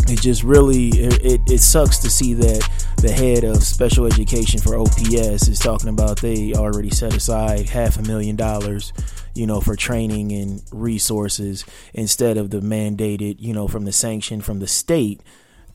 it 0.08 0.20
just 0.20 0.42
really 0.42 0.88
it, 0.88 1.24
it, 1.24 1.40
it 1.46 1.60
sucks 1.60 1.98
to 1.98 2.10
see 2.10 2.34
that 2.34 2.68
the 2.98 3.10
head 3.10 3.44
of 3.44 3.62
special 3.62 4.06
education 4.06 4.60
for 4.60 4.78
OPS 4.78 5.48
is 5.48 5.58
talking 5.58 5.88
about 5.88 6.20
they 6.20 6.54
already 6.54 6.90
set 6.90 7.14
aside 7.14 7.68
half 7.68 7.98
a 7.98 8.02
million 8.02 8.36
dollars 8.36 8.92
you 9.36 9.46
know, 9.46 9.60
for 9.60 9.76
training 9.76 10.32
and 10.32 10.62
resources 10.72 11.64
instead 11.92 12.38
of 12.38 12.50
the 12.50 12.60
mandated, 12.60 13.36
you 13.38 13.52
know, 13.52 13.68
from 13.68 13.84
the 13.84 13.92
sanction 13.92 14.40
from 14.40 14.58
the 14.58 14.66
state 14.66 15.20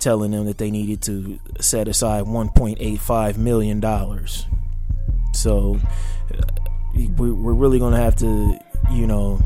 telling 0.02 0.32
them 0.32 0.46
that 0.46 0.58
they 0.58 0.72
needed 0.72 1.02
to 1.04 1.40
set 1.60 1.88
aside 1.88 2.26
1.85 2.26 3.38
million 3.38 3.80
dollars. 3.80 4.46
So 5.34 5.80
uh, 6.34 6.42
we're 7.18 7.54
really 7.54 7.80
going 7.80 7.94
to 7.94 8.00
have 8.00 8.16
to, 8.18 8.58
you 8.92 9.08
know, 9.08 9.40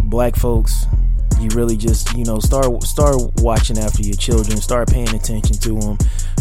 black 0.00 0.36
folks 0.36 0.86
you 1.40 1.48
really 1.54 1.76
just 1.76 2.12
you 2.14 2.24
know 2.24 2.38
start 2.38 2.82
start 2.82 3.16
watching 3.36 3.78
after 3.78 4.02
your 4.02 4.16
children 4.16 4.58
start 4.60 4.88
paying 4.88 5.08
attention 5.14 5.56
to 5.56 5.78
them 5.78 5.98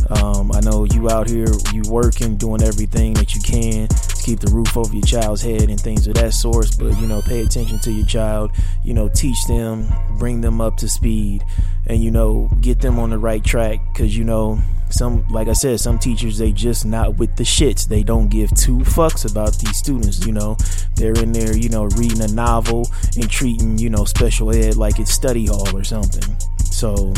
um, 0.10 0.52
i 0.54 0.60
know 0.62 0.86
you 0.86 1.10
out 1.10 1.30
here 1.30 1.48
you 1.74 1.82
working 1.90 2.36
doing 2.36 2.62
everything 2.64 3.14
that 3.14 3.36
you 3.36 3.42
can 3.42 3.88
to 3.88 4.16
keep 4.24 4.40
the 4.40 4.52
roof 4.52 4.76
over 4.76 4.94
your 4.94 5.04
child's 5.04 5.42
head 5.42 5.70
and 5.70 5.80
things 5.80 6.08
of 6.08 6.14
that 6.16 6.34
sort 6.34 6.68
but 6.80 6.98
you 7.00 7.08
know 7.08 7.22
pay 7.22 7.42
attention 7.42 7.80
to 7.80 7.92
your 7.92 8.06
child 8.06 8.52
you 8.84 8.94
know 8.94 9.08
teach 9.10 9.46
them 9.48 9.88
bring 10.18 10.42
them 10.42 10.62
up 10.62 10.78
to 10.78 10.88
speed 10.88 11.44
and 11.86 12.04
you 12.04 12.12
know 12.12 12.50
get 12.62 12.80
them 12.82 13.00
on 13.00 13.10
the 13.10 13.18
right 13.18 13.44
track 13.44 13.80
because 13.94 14.18
you 14.18 14.24
know 14.24 14.60
some 14.90 15.26
like 15.30 15.48
i 15.48 15.54
said 15.54 15.80
some 15.80 16.00
teachers 16.00 16.38
they 16.38 16.52
just 16.52 16.86
not 16.86 17.18
with 17.18 17.36
the 17.36 17.44
shits. 17.44 17.88
They 17.88 18.04
don't 18.04 18.30
give 18.30 18.50
two 18.56 18.80
fucks 18.80 19.30
about 19.30 19.58
these 19.60 19.78
students 19.78 20.26
you 20.26 20.32
know. 20.34 20.58
They're 20.96 21.18
in 21.22 21.32
there 21.32 21.56
you 21.56 21.70
know 21.70 21.86
reading 21.98 22.22
a 22.22 22.28
novel 22.28 22.90
and 23.16 23.30
treating 23.30 23.78
you 23.78 23.90
know 23.90 24.06
special 24.06 24.54
ed 24.54 24.76
like 24.78 25.00
it's 25.00 25.12
study 25.12 25.48
hall 25.48 25.76
or 25.76 25.84
something. 25.84 26.36
So 26.72 27.14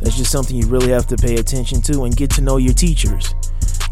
that's 0.00 0.16
just 0.16 0.32
something 0.32 0.56
you 0.56 0.66
really 0.66 0.90
have 0.90 1.06
to 1.08 1.16
pay 1.16 1.36
attention 1.36 1.80
to 1.82 2.04
and 2.04 2.16
get 2.16 2.30
to 2.32 2.40
know 2.40 2.56
your 2.56 2.74
teachers 2.74 3.34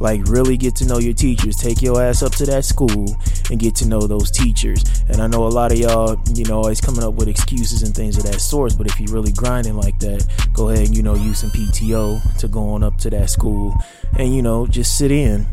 like 0.00 0.25
really 0.25 0.57
get 0.57 0.75
to 0.76 0.87
know 0.87 0.99
your 0.99 1.12
teachers. 1.12 1.57
Take 1.57 1.83
your 1.83 2.02
ass 2.02 2.23
up 2.23 2.33
to 2.37 2.47
that 2.47 2.64
school 2.64 3.07
and 3.50 3.61
get 3.61 3.75
to 3.76 3.87
know 3.87 4.00
those 4.00 4.30
teachers. 4.30 4.83
And 5.09 5.21
i 5.21 5.26
know 5.26 5.47
a 5.47 5.49
lot 5.49 5.73
of 5.73 5.78
y'all 5.78 6.21
you 6.33 6.45
know 6.45 6.57
always 6.59 6.80
coming 6.80 7.04
up 7.04 7.14
with 7.14 7.28
excuses 7.28 7.83
and 7.83 7.95
things 7.95 8.16
of 8.16 8.25
that 8.25 8.40
sort 8.40 8.76
but 8.78 8.87
if 8.87 8.99
you're 9.00 9.12
really 9.12 9.33
grinding 9.33 9.75
like 9.75 9.99
that 9.99 10.25
go 10.52 10.69
ahead 10.69 10.87
and 10.87 10.97
you 10.97 11.02
know 11.02 11.14
use 11.14 11.40
some 11.40 11.50
pto 11.50 12.38
to 12.38 12.49
go 12.49 12.71
on 12.71 12.83
up 12.83 12.97
to 12.99 13.11
that 13.11 13.28
school 13.28 13.75
and 14.19 14.35
you 14.35 14.42
know 14.42 14.66
just 14.66 14.99
sit 14.99 15.11
in. 15.11 15.47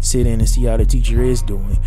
Sit 0.00 0.26
in 0.26 0.40
and 0.40 0.48
see 0.48 0.64
how 0.64 0.76
the 0.76 0.84
teacher 0.84 1.22
is 1.22 1.40
doing 1.42 1.78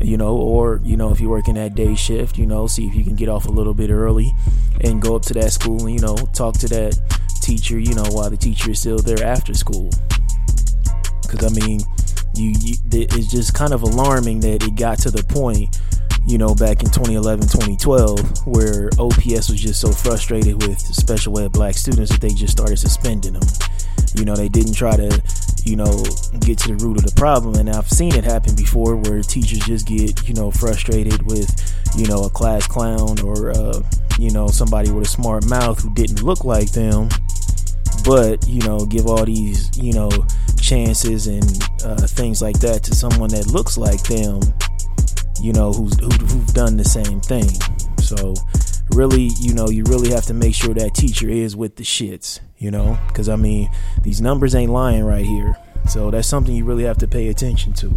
you 0.00 0.16
know, 0.16 0.34
or 0.36 0.80
you 0.82 0.96
know, 0.96 1.10
if 1.10 1.20
you're 1.20 1.30
working 1.30 1.54
that 1.54 1.74
day 1.74 1.94
shift, 1.94 2.38
you 2.38 2.46
know, 2.46 2.66
see 2.66 2.86
if 2.86 2.94
you 2.94 3.04
can 3.04 3.14
get 3.14 3.28
off 3.28 3.46
a 3.46 3.50
little 3.50 3.74
bit 3.74 3.90
early 3.90 4.32
and 4.80 5.02
go 5.02 5.14
up 5.14 5.22
to 5.22 5.34
that 5.34 5.52
school 5.52 5.86
and 5.86 5.94
you 5.94 6.00
know, 6.00 6.16
talk 6.32 6.58
to 6.58 6.68
that 6.68 6.98
teacher, 7.42 7.78
you 7.78 7.94
know, 7.94 8.04
while 8.10 8.30
the 8.30 8.36
teacher 8.36 8.70
is 8.70 8.80
still 8.80 8.98
there 8.98 9.22
after 9.22 9.52
school 9.52 9.90
because 11.32 11.50
I 11.50 11.66
mean, 11.66 11.80
you, 12.34 12.52
you 12.60 12.74
it's 12.92 13.30
just 13.30 13.54
kind 13.54 13.72
of 13.72 13.82
alarming 13.82 14.40
that 14.40 14.62
it 14.62 14.74
got 14.74 14.98
to 15.00 15.10
the 15.10 15.24
point 15.24 15.78
you 16.24 16.38
know, 16.38 16.54
back 16.54 16.82
in 16.82 16.86
2011, 16.86 17.48
2012, 17.48 18.46
where 18.46 18.88
OPS 18.98 19.50
was 19.50 19.60
just 19.60 19.80
so 19.80 19.90
frustrated 19.90 20.62
with 20.62 20.78
special 20.78 21.36
ed 21.40 21.50
black 21.50 21.74
students 21.74 22.12
that 22.12 22.20
they 22.20 22.28
just 22.28 22.52
started 22.52 22.78
suspending 22.78 23.32
them. 23.32 23.42
You 24.14 24.24
know, 24.24 24.36
they 24.36 24.48
didn't 24.48 24.74
try 24.74 24.94
to, 24.94 25.22
you 25.64 25.74
know, 25.74 26.04
get 26.38 26.58
to 26.58 26.68
the 26.68 26.78
root 26.80 26.98
of 26.98 27.04
the 27.04 27.12
problem. 27.16 27.56
And 27.56 27.68
I've 27.68 27.88
seen 27.88 28.14
it 28.14 28.22
happen 28.22 28.54
before 28.54 28.94
where 28.96 29.20
teachers 29.20 29.60
just 29.60 29.86
get, 29.88 30.28
you 30.28 30.34
know, 30.34 30.52
frustrated 30.52 31.22
with, 31.26 31.50
you 31.96 32.06
know, 32.06 32.22
a 32.22 32.30
class 32.30 32.68
clown 32.68 33.18
or, 33.20 33.50
uh, 33.50 33.82
you 34.16 34.30
know, 34.30 34.46
somebody 34.46 34.92
with 34.92 35.08
a 35.08 35.10
smart 35.10 35.44
mouth 35.46 35.82
who 35.82 35.92
didn't 35.94 36.22
look 36.22 36.44
like 36.44 36.70
them 36.70 37.08
but 38.04 38.46
you 38.48 38.60
know 38.62 38.84
give 38.86 39.06
all 39.06 39.24
these 39.24 39.76
you 39.76 39.92
know 39.92 40.10
chances 40.60 41.26
and 41.26 41.44
uh, 41.84 42.06
things 42.06 42.40
like 42.40 42.58
that 42.60 42.82
to 42.82 42.94
someone 42.94 43.30
that 43.30 43.46
looks 43.48 43.76
like 43.76 44.02
them 44.04 44.40
you 45.40 45.52
know 45.52 45.72
who's 45.72 45.98
who, 45.98 46.08
who've 46.26 46.54
done 46.54 46.76
the 46.76 46.84
same 46.84 47.20
thing. 47.20 47.48
So 48.00 48.34
really 48.92 49.30
you 49.40 49.54
know 49.54 49.68
you 49.68 49.84
really 49.84 50.10
have 50.10 50.24
to 50.26 50.34
make 50.34 50.54
sure 50.54 50.74
that 50.74 50.94
teacher 50.94 51.28
is 51.28 51.56
with 51.56 51.76
the 51.76 51.84
shits 51.84 52.40
you 52.62 52.70
know? 52.70 52.96
Because 53.08 53.28
i 53.28 53.36
mean 53.36 53.68
these 54.02 54.20
numbers 54.20 54.54
ain't 54.54 54.70
lying 54.70 55.02
right 55.04 55.24
here 55.26 55.56
so 55.88 56.10
that's 56.10 56.28
something 56.28 56.54
you 56.54 56.64
really 56.64 56.84
have 56.84 56.98
to 56.98 57.08
pay 57.08 57.28
attention 57.28 57.72
to. 57.74 57.92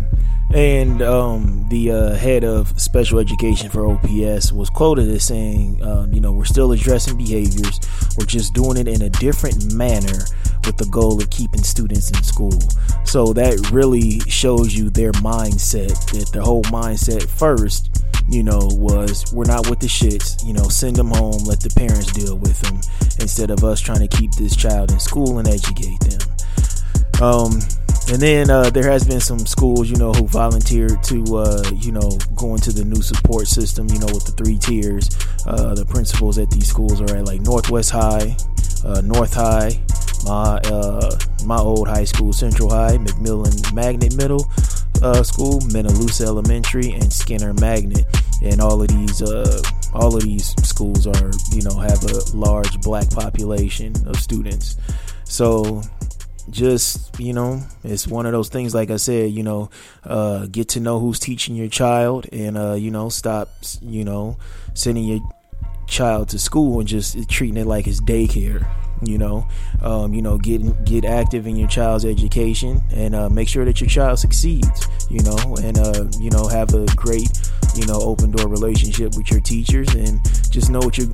And 0.54 1.02
um, 1.02 1.66
the 1.70 1.92
uh, 1.92 2.16
head 2.16 2.44
of 2.44 2.80
special 2.80 3.20
education 3.20 3.70
for 3.70 3.86
OPS 3.88 4.52
was 4.52 4.70
quoted 4.70 5.10
as 5.10 5.24
saying, 5.24 5.82
um, 5.84 6.14
you 6.14 6.22
know, 6.22 6.32
we're 6.32 6.46
still 6.46 6.72
addressing 6.72 7.18
behaviors, 7.18 7.80
we're 8.18 8.26
just 8.26 8.54
doing 8.54 8.78
it 8.78 8.88
in 8.88 9.02
a 9.02 9.10
different 9.10 9.74
manner 9.74 10.26
with 10.66 10.78
the 10.78 10.88
goal 10.92 11.22
of 11.22 11.30
keeping 11.30 11.64
students 11.64 12.10
in 12.12 12.24
school. 12.24 12.60
So 13.06 13.34
that 13.34 13.72
really 13.72 14.20
shows 14.22 14.76
you 14.76 14.90
their 14.90 15.12
mindset, 15.14 16.12
that 16.12 16.32
their 16.32 16.42
whole 16.42 16.64
mindset 16.64 17.28
first 17.30 17.92
you 18.28 18.44
know, 18.44 18.68
was 18.72 19.32
we're 19.34 19.46
not 19.46 19.70
with 19.70 19.80
the 19.80 19.88
shits, 19.88 20.44
you 20.46 20.54
know, 20.54 20.68
send 20.68 20.96
them 20.96 21.10
home, 21.10 21.44
let 21.44 21.60
the 21.60 21.70
parents 21.70 22.12
deal 22.12 22.36
with 22.36 22.60
them 22.62 22.82
instead 23.20 23.52
of 23.52 23.64
us 23.64 23.80
trying 23.80 24.08
to 24.08 24.18
keep 24.18 24.32
this 24.34 24.56
child 24.56 24.92
in 24.92 25.00
school 25.00 25.38
and 25.38 25.48
educate 25.48 26.00
them. 26.00 26.35
Um, 27.22 27.60
and 28.08 28.22
then 28.22 28.50
uh, 28.52 28.70
there 28.70 28.90
has 28.90 29.04
been 29.04 29.20
some 29.20 29.40
schools, 29.40 29.90
you 29.90 29.96
know, 29.96 30.14
who 30.14 30.28
volunteered 30.28 31.02
to, 31.06 31.38
uh, 31.38 31.64
you 31.76 31.92
know, 31.92 32.20
go 32.36 32.54
into 32.54 32.72
the 32.72 32.86
new 32.86 33.02
support 33.02 33.48
system, 33.48 33.88
you 33.90 33.98
know, 33.98 34.08
with 34.08 34.26
the 34.26 34.32
three 34.44 34.60
tiers. 34.60 35.10
Uh, 35.48 35.74
the 35.74 35.86
principals 35.86 36.38
at 36.38 36.52
these 36.52 36.68
schools 36.68 37.02
are 37.02 37.16
at 37.16 37.26
like 37.26 37.42
Northwest 37.42 37.90
High, 37.90 38.38
uh, 38.86 39.02
North 39.02 39.34
High, 39.34 39.82
my 40.26 40.60
uh, 40.66 41.18
my 41.46 41.58
old 41.58 41.88
high 41.88 42.04
school, 42.04 42.32
Central 42.32 42.70
High, 42.70 42.98
McMillan 42.98 43.74
Magnet 43.74 44.16
Middle 44.16 44.46
uh, 45.02 45.24
School, 45.24 45.62
Minne 45.72 45.88
Lusa 45.88 46.26
Elementary, 46.26 46.94
and 46.94 47.12
Skinner 47.12 47.54
Magnet. 47.56 48.06
And 48.44 48.62
all 48.62 48.82
of 48.82 48.90
these, 48.90 49.22
all 49.94 50.16
of 50.16 50.22
these 50.22 50.54
schools 50.64 51.08
are, 51.08 51.32
you 51.52 51.64
know, 51.64 51.80
have 51.80 52.04
a 52.04 52.38
large 52.38 52.80
black 52.82 53.10
population 53.10 53.94
of 54.06 54.18
students. 54.18 54.78
So 55.24 55.82
just 56.50 57.20
you 57.20 57.34
know 57.34 57.62
it's 57.84 58.08
one 58.08 58.26
of 58.26 58.32
those 58.32 58.50
things 58.50 58.76
like 58.76 58.92
i 58.92 58.98
said 58.98 59.32
you 59.32 59.44
know 59.44 59.70
uh, 60.04 60.46
get 60.48 60.70
to 60.70 60.80
know 60.80 61.00
who's 61.00 61.20
teaching 61.20 61.56
your 61.56 61.68
child 61.68 62.28
and 62.32 62.58
uh, 62.58 62.74
you 62.74 62.92
know 62.92 63.10
stop 63.10 63.50
you 63.82 64.04
know 64.04 64.38
sending 64.74 65.04
your 65.04 65.20
child 65.88 66.30
to 66.30 66.40
school 66.40 66.80
and 66.80 66.88
just 66.88 67.30
treating 67.30 67.58
it 67.58 67.66
like 67.66 67.88
it's 67.88 68.02
daycare 68.02 68.66
you 69.02 69.18
know. 69.18 69.48
Um, 69.82 70.14
you 70.14 70.22
know 70.22 70.38
get 70.38 70.86
get 70.86 71.06
active 71.06 71.48
in 71.48 71.56
your 71.56 71.68
child's 71.68 72.06
education 72.06 72.82
and 72.92 73.14
uh, 73.14 73.30
make 73.30 73.48
sure 73.48 73.66
that 73.66 73.82
your 73.82 73.90
child 73.90 74.20
succeeds 74.20 74.88
you 75.10 75.22
know 75.22 75.58
and 75.62 75.78
uh, 75.78 76.06
you 76.20 76.32
know 76.32 76.48
have 76.48 76.74
a 76.74 76.86
great 76.96 77.30
you 77.76 77.86
know 77.86 78.00
open 78.02 78.32
door 78.32 78.48
relationship 78.48 79.16
with 79.16 79.30
your 79.32 79.40
teachers 79.40 79.94
and 79.96 80.20
just 80.52 80.70
know 80.70 80.80
what 80.80 80.98
you 80.98 81.14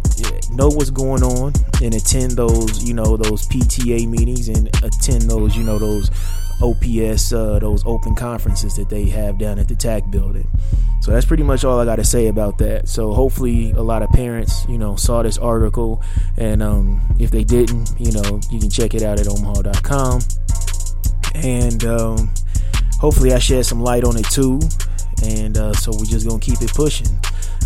know 0.52 0.68
what's 0.68 0.90
going 0.90 1.24
on 1.24 1.54
and 1.82 1.96
attend 1.96 2.32
those 2.32 2.84
you 2.84 2.94
know 2.94 3.18
those 3.18 3.48
PTA 3.48 4.08
meetings 4.08 4.48
and 4.48 4.68
attend 4.84 5.24
those 5.24 5.56
you 5.56 5.64
know 5.64 5.80
those 5.80 6.10
OPS 6.62 7.34
uh, 7.34 7.60
those 7.60 7.84
open 7.86 8.16
conferences 8.16 8.76
that 8.76 8.90
they 8.90 9.06
have 9.10 9.38
down 9.38 9.58
at 9.58 9.68
the 9.68 9.76
TAC 9.76 10.10
building. 10.12 10.48
So 11.02 11.12
that's 11.12 11.26
pretty 11.26 11.42
much 11.42 11.64
all 11.64 11.80
I 11.80 11.86
got 11.86 11.96
to 11.96 12.04
say 12.04 12.28
about 12.28 12.60
that. 12.60 12.88
So 12.88 13.14
hopefully 13.14 13.72
a 13.72 13.82
lot 13.82 14.04
of 14.04 14.10
parents, 14.12 14.68
you 14.70 14.78
know, 14.78 14.96
saw 14.96 15.24
this 15.24 15.40
article, 15.40 16.04
and 16.38 16.62
um, 16.62 17.02
if 17.20 17.32
they 17.32 17.44
didn't, 17.44 17.90
you 17.98 18.12
know, 18.12 18.40
you 18.52 18.60
can 18.60 18.70
check 18.70 18.94
it 18.94 19.02
out 19.02 19.20
at 19.20 19.26
omaha.com, 19.26 20.22
and 21.34 21.84
um, 21.86 22.30
hopefully 23.00 23.34
I 23.34 23.40
shed 23.40 23.66
some 23.66 23.82
light 23.82 24.04
on 24.04 24.16
it 24.16 24.26
too 24.26 24.60
and 25.24 25.58
uh, 25.58 25.74
so 25.74 25.92
we're 25.98 26.06
just 26.06 26.28
gonna 26.28 26.40
keep 26.40 26.62
it 26.62 26.74
pushing. 26.74 27.08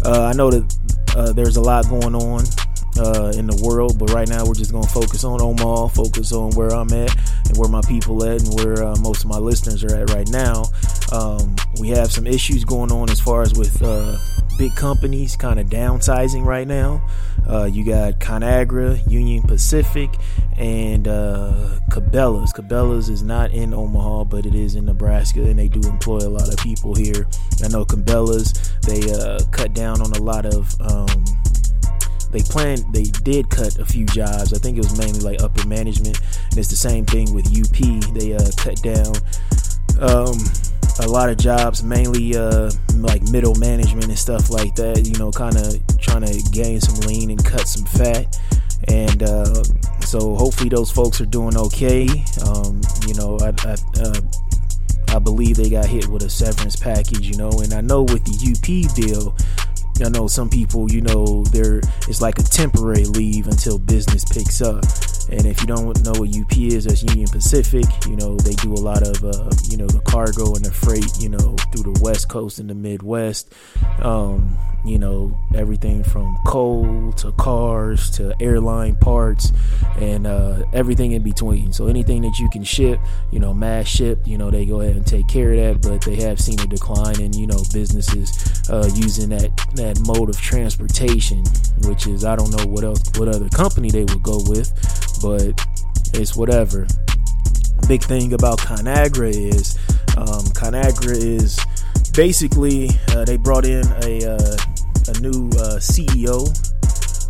Uh, 0.03 0.23
I 0.25 0.33
know 0.33 0.51
that 0.51 0.77
uh, 1.15 1.31
there's 1.33 1.57
a 1.57 1.61
lot 1.61 1.87
going 1.89 2.15
on 2.15 2.43
uh, 2.97 3.33
in 3.35 3.47
the 3.47 3.59
world, 3.63 3.99
but 3.99 4.11
right 4.11 4.27
now 4.27 4.45
we're 4.45 4.53
just 4.53 4.71
gonna 4.71 4.87
focus 4.87 5.23
on 5.23 5.41
Omaha, 5.41 5.87
focus 5.89 6.31
on 6.31 6.51
where 6.51 6.69
I'm 6.69 6.91
at 6.93 7.15
and 7.47 7.57
where 7.57 7.69
my 7.69 7.81
people 7.81 8.23
at, 8.23 8.41
and 8.41 8.53
where 8.55 8.83
uh, 8.83 8.95
most 8.97 9.23
of 9.23 9.29
my 9.29 9.37
listeners 9.37 9.83
are 9.83 9.95
at 9.95 10.09
right 10.11 10.29
now. 10.29 10.65
Um, 11.11 11.55
we 11.79 11.89
have 11.89 12.11
some 12.11 12.27
issues 12.27 12.63
going 12.63 12.91
on 12.91 13.09
as 13.09 13.19
far 13.19 13.41
as 13.41 13.53
with 13.53 13.81
uh, 13.81 14.17
big 14.57 14.75
companies 14.75 15.35
kind 15.35 15.59
of 15.59 15.67
downsizing 15.67 16.45
right 16.45 16.67
now. 16.67 17.05
Uh, 17.47 17.65
you 17.65 17.85
got 17.85 18.19
ConAgra, 18.19 19.09
Union 19.09 19.43
Pacific, 19.43 20.09
and 20.57 21.07
uh, 21.07 21.79
Cabela's. 21.89 22.51
Cabela's 22.53 23.09
is 23.09 23.21
not 23.21 23.51
in 23.51 23.73
Omaha, 23.73 24.23
but 24.23 24.45
it 24.45 24.55
is 24.55 24.75
in 24.75 24.85
Nebraska, 24.85 25.41
and 25.41 25.59
they 25.59 25.67
do 25.67 25.87
employ 25.87 26.17
a 26.19 26.29
lot 26.29 26.51
of 26.51 26.57
people 26.57 26.95
here. 26.95 27.27
I 27.63 27.67
know 27.67 27.85
Cabela's, 27.85 28.53
they 28.81 29.11
uh, 29.11 29.39
cut 29.51 29.73
down 29.73 30.01
on 30.01 30.11
a 30.13 30.21
lot 30.21 30.45
of. 30.45 30.75
Um, 30.81 31.25
they 32.35 32.43
planned, 32.43 32.83
they 32.91 33.03
did 33.03 33.49
cut 33.49 33.79
a 33.79 33.85
few 33.85 34.05
jobs. 34.07 34.53
I 34.53 34.57
think 34.57 34.77
it 34.77 34.83
was 34.83 34.97
mainly 34.97 35.21
like 35.21 35.41
upper 35.41 35.65
management, 35.67 36.19
and 36.49 36.59
it's 36.59 36.69
the 36.69 36.75
same 36.75 37.05
thing 37.05 37.33
with 37.33 37.47
UP. 37.47 38.13
They 38.13 38.33
uh, 38.33 38.51
cut 38.57 38.81
down. 38.83 39.15
Um, 40.03 40.35
a 40.99 41.07
lot 41.07 41.29
of 41.29 41.37
jobs, 41.37 41.81
mainly 41.81 42.35
uh, 42.35 42.71
like 42.95 43.21
middle 43.29 43.55
management 43.55 44.05
and 44.05 44.19
stuff 44.19 44.49
like 44.49 44.75
that. 44.75 45.07
You 45.07 45.17
know, 45.17 45.31
kind 45.31 45.55
of 45.55 45.79
trying 45.97 46.25
to 46.25 46.51
gain 46.51 46.81
some 46.81 46.99
lean 47.07 47.31
and 47.31 47.43
cut 47.43 47.69
some 47.69 47.85
fat. 47.85 48.37
And 48.89 49.23
uh, 49.23 49.63
so 50.01 50.35
hopefully 50.35 50.67
those 50.67 50.91
folks 50.91 51.21
are 51.21 51.25
doing 51.25 51.55
okay. 51.55 52.09
Um, 52.45 52.81
you 53.07 53.13
know, 53.13 53.39
I, 53.39 53.53
I, 53.63 53.75
uh, 54.01 54.21
I 55.07 55.19
believe 55.19 55.55
they 55.55 55.69
got 55.69 55.85
hit 55.85 56.07
with 56.09 56.23
a 56.23 56.29
severance 56.29 56.75
package. 56.75 57.29
You 57.29 57.37
know, 57.37 57.61
and 57.63 57.73
I 57.73 57.79
know 57.79 58.03
with 58.03 58.25
the 58.25 58.35
UP 58.51 58.93
deal. 58.93 59.33
I 60.03 60.09
know 60.09 60.27
some 60.27 60.49
people, 60.49 60.91
you 60.91 61.01
know, 61.01 61.43
there 61.45 61.79
it's 62.07 62.21
like 62.21 62.39
a 62.39 62.43
temporary 62.43 63.05
leave 63.05 63.47
until 63.47 63.77
business 63.77 64.25
picks 64.25 64.61
up. 64.61 64.83
And 65.31 65.45
if 65.45 65.61
you 65.61 65.67
don't 65.67 66.03
know 66.03 66.13
what 66.19 66.35
UP 66.35 66.57
is, 66.57 66.85
that's 66.85 67.03
Union 67.03 67.27
Pacific. 67.27 67.85
You 68.07 68.15
know, 68.15 68.37
they 68.37 68.53
do 68.55 68.73
a 68.73 68.81
lot 68.81 69.01
of, 69.01 69.23
uh, 69.23 69.49
you 69.69 69.77
know, 69.77 69.87
the 69.87 70.01
cargo 70.01 70.53
and 70.53 70.63
the 70.63 70.71
freight, 70.71 71.09
you 71.19 71.29
know, 71.29 71.55
through 71.71 71.93
the 71.93 71.99
West 72.01 72.29
Coast 72.29 72.59
and 72.59 72.69
the 72.69 72.75
Midwest. 72.75 73.53
Um, 73.99 74.57
you 74.85 74.99
know, 74.99 75.35
everything 75.55 76.03
from 76.03 76.37
coal 76.45 77.11
to 77.13 77.31
cars 77.33 78.11
to 78.11 78.35
airline 78.39 78.95
parts 78.95 79.51
and 79.97 80.27
uh, 80.27 80.63
everything 80.73 81.13
in 81.13 81.23
between. 81.23 81.73
So 81.73 81.87
anything 81.87 82.21
that 82.21 82.37
you 82.37 82.49
can 82.49 82.63
ship, 82.63 82.99
you 83.31 83.39
know, 83.39 83.53
mass 83.53 83.87
ship, 83.87 84.19
you 84.25 84.37
know, 84.37 84.51
they 84.51 84.65
go 84.65 84.81
ahead 84.81 84.95
and 84.95 85.05
take 85.05 85.27
care 85.27 85.53
of 85.53 85.57
that. 85.57 85.89
But 85.89 86.03
they 86.03 86.15
have 86.17 86.39
seen 86.39 86.59
a 86.59 86.67
decline 86.67 87.19
in, 87.19 87.33
you 87.33 87.47
know, 87.47 87.63
businesses 87.73 88.69
uh, 88.69 88.87
using 88.93 89.29
that 89.29 89.51
that 89.73 89.99
mode 90.05 90.29
of 90.29 90.39
transportation, 90.39 91.43
which 91.83 92.05
is 92.05 92.23
I 92.23 92.35
don't 92.35 92.55
know 92.55 92.65
what 92.67 92.83
else, 92.83 93.01
what 93.17 93.27
other 93.27 93.49
company 93.49 93.89
they 93.89 94.03
would 94.03 94.21
go 94.21 94.37
with 94.47 94.71
but 95.21 95.59
it's 96.13 96.35
whatever. 96.35 96.87
Big 97.87 98.03
thing 98.03 98.33
about 98.33 98.59
ConAgra 98.59 99.29
is 99.29 99.77
um, 100.17 100.45
ConAgra 100.55 101.15
is 101.15 101.59
basically 102.15 102.89
uh, 103.09 103.25
they 103.25 103.37
brought 103.37 103.65
in 103.65 103.85
a 104.03 104.25
uh, 104.25 104.57
a 105.07 105.19
new 105.19 105.49
uh, 105.59 105.77
CEO. 105.77 106.47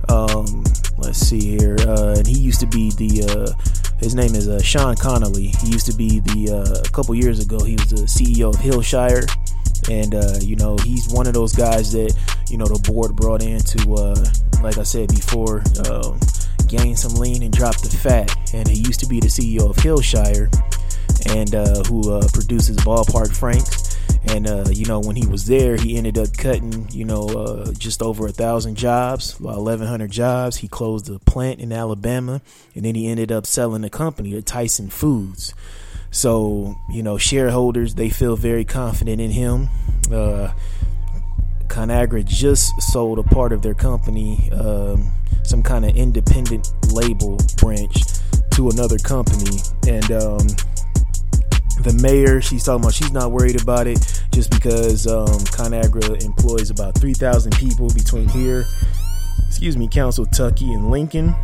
Um, 0.10 0.63
let's 0.98 1.18
see 1.18 1.58
here, 1.58 1.75
uh, 1.82 2.15
and 2.18 2.27
he 2.27 2.38
used 2.38 2.60
to 2.62 2.68
be 2.68 2.92
the. 2.92 3.25
Uh, 3.27 3.72
his 3.98 4.13
name 4.13 4.36
is 4.36 4.48
uh, 4.48 4.62
Sean 4.62 4.96
Connolly. 4.96 5.48
He 5.48 5.70
used 5.70 5.86
to 5.88 5.94
be 5.94 6.20
the 6.20 6.84
a 6.86 6.89
couple 6.92 7.15
years 7.15 7.39
ago. 7.39 7.60
He 7.63 7.75
was 7.75 7.89
the 7.89 8.04
CEO 8.04 8.54
of 8.54 8.60
Hillshire, 8.60 9.25
and 9.89 10.44
you 10.44 10.56
know 10.58 10.77
he's 10.77 11.10
one 11.10 11.27
of 11.27 11.34
those 11.34 11.54
guys 11.54 11.92
that 11.94 12.15
you 12.50 12.58
know 12.58 12.65
the 12.68 12.80
board 12.92 13.15
brought 13.15 13.42
in 13.42 13.60
to, 13.60 13.88
like 14.62 14.77
I 14.77 14.84
said 14.84 15.10
before. 15.10 15.63
Um, 15.89 16.20
gain 16.68 16.96
some 16.96 17.14
lean 17.14 17.44
and 17.44 17.54
drop 17.54 17.78
the 17.78 17.90
fat. 17.90 18.36
And 18.54 18.68
he 18.68 18.80
used 18.80 19.00
to 19.02 19.06
be 19.06 19.20
the 19.20 19.28
CEO 19.28 19.70
of 19.70 19.76
Hillshire, 19.78 20.50
and 21.28 21.56
uh, 21.56 21.84
who 21.84 22.12
uh, 22.12 22.28
produces 22.34 22.78
Ballpark 22.78 23.36
Franks. 23.36 23.96
And 24.28 24.48
uh, 24.48 24.66
you 24.72 24.86
know, 24.86 25.00
when 25.00 25.16
he 25.16 25.28
was 25.28 25.46
there, 25.46 25.76
he 25.76 25.98
ended 25.98 26.18
up 26.18 26.36
cutting, 26.36 26.90
you 26.90 27.06
know, 27.06 27.28
uh, 27.28 27.72
just 27.74 28.02
over 28.02 28.26
a 28.28 28.32
thousand 28.32 28.76
jobs, 28.76 29.40
about 29.40 29.56
eleven 29.56 29.88
hundred 29.88 30.12
jobs. 30.12 30.58
He 30.58 30.68
closed 30.68 31.10
a 31.10 31.20
plant 31.20 31.60
in 31.60 31.72
Alabama, 31.72 32.42
and 32.74 32.84
then 32.84 32.96
he 32.96 33.08
ended 33.08 33.32
up 33.32 33.46
selling 33.46 33.82
the 33.82 33.90
company 33.90 34.32
to 34.32 34.42
Tyson 34.42 34.90
Foods. 34.90 35.54
So, 36.16 36.76
you 36.90 37.04
know, 37.04 37.18
shareholders 37.18 37.96
they 37.96 38.10
feel 38.10 38.36
very 38.36 38.64
confident 38.64 39.20
in 39.20 39.32
him. 39.32 39.70
Uh, 40.10 40.54
ConAgra 41.68 42.24
just 42.24 42.72
sold 42.82 43.20
a 43.20 43.24
part 43.24 43.52
of 43.52 43.62
their 43.62 43.74
company, 43.74 44.50
um, 44.52 45.12
some 45.46 45.64
kind 45.64 45.86
of 45.86 45.96
independent 45.96 46.72
label 46.92 47.38
branch, 47.58 47.94
to 48.56 48.70
another 48.70 48.98
company, 48.98 49.60
and 49.88 50.12
um, 50.12 50.48
the 51.84 51.98
mayor 52.02 52.42
she's 52.42 52.64
talking 52.64 52.84
about 52.84 52.94
she's 52.94 53.12
not 53.12 53.32
worried 53.32 53.62
about 53.62 53.86
it 53.86 54.00
just 54.32 54.50
because 54.50 55.06
um, 55.08 55.28
ConAgra 55.28 56.24
employs 56.24 56.70
about 56.70 56.98
3,000 56.98 57.54
people 57.58 57.90
between 57.94 58.30
here, 58.30 58.66
excuse 59.48 59.75
me, 59.75 59.88
Council 59.88 60.25
Tucky 60.25 60.72
and 60.72 60.90
Lincoln. 60.90 61.36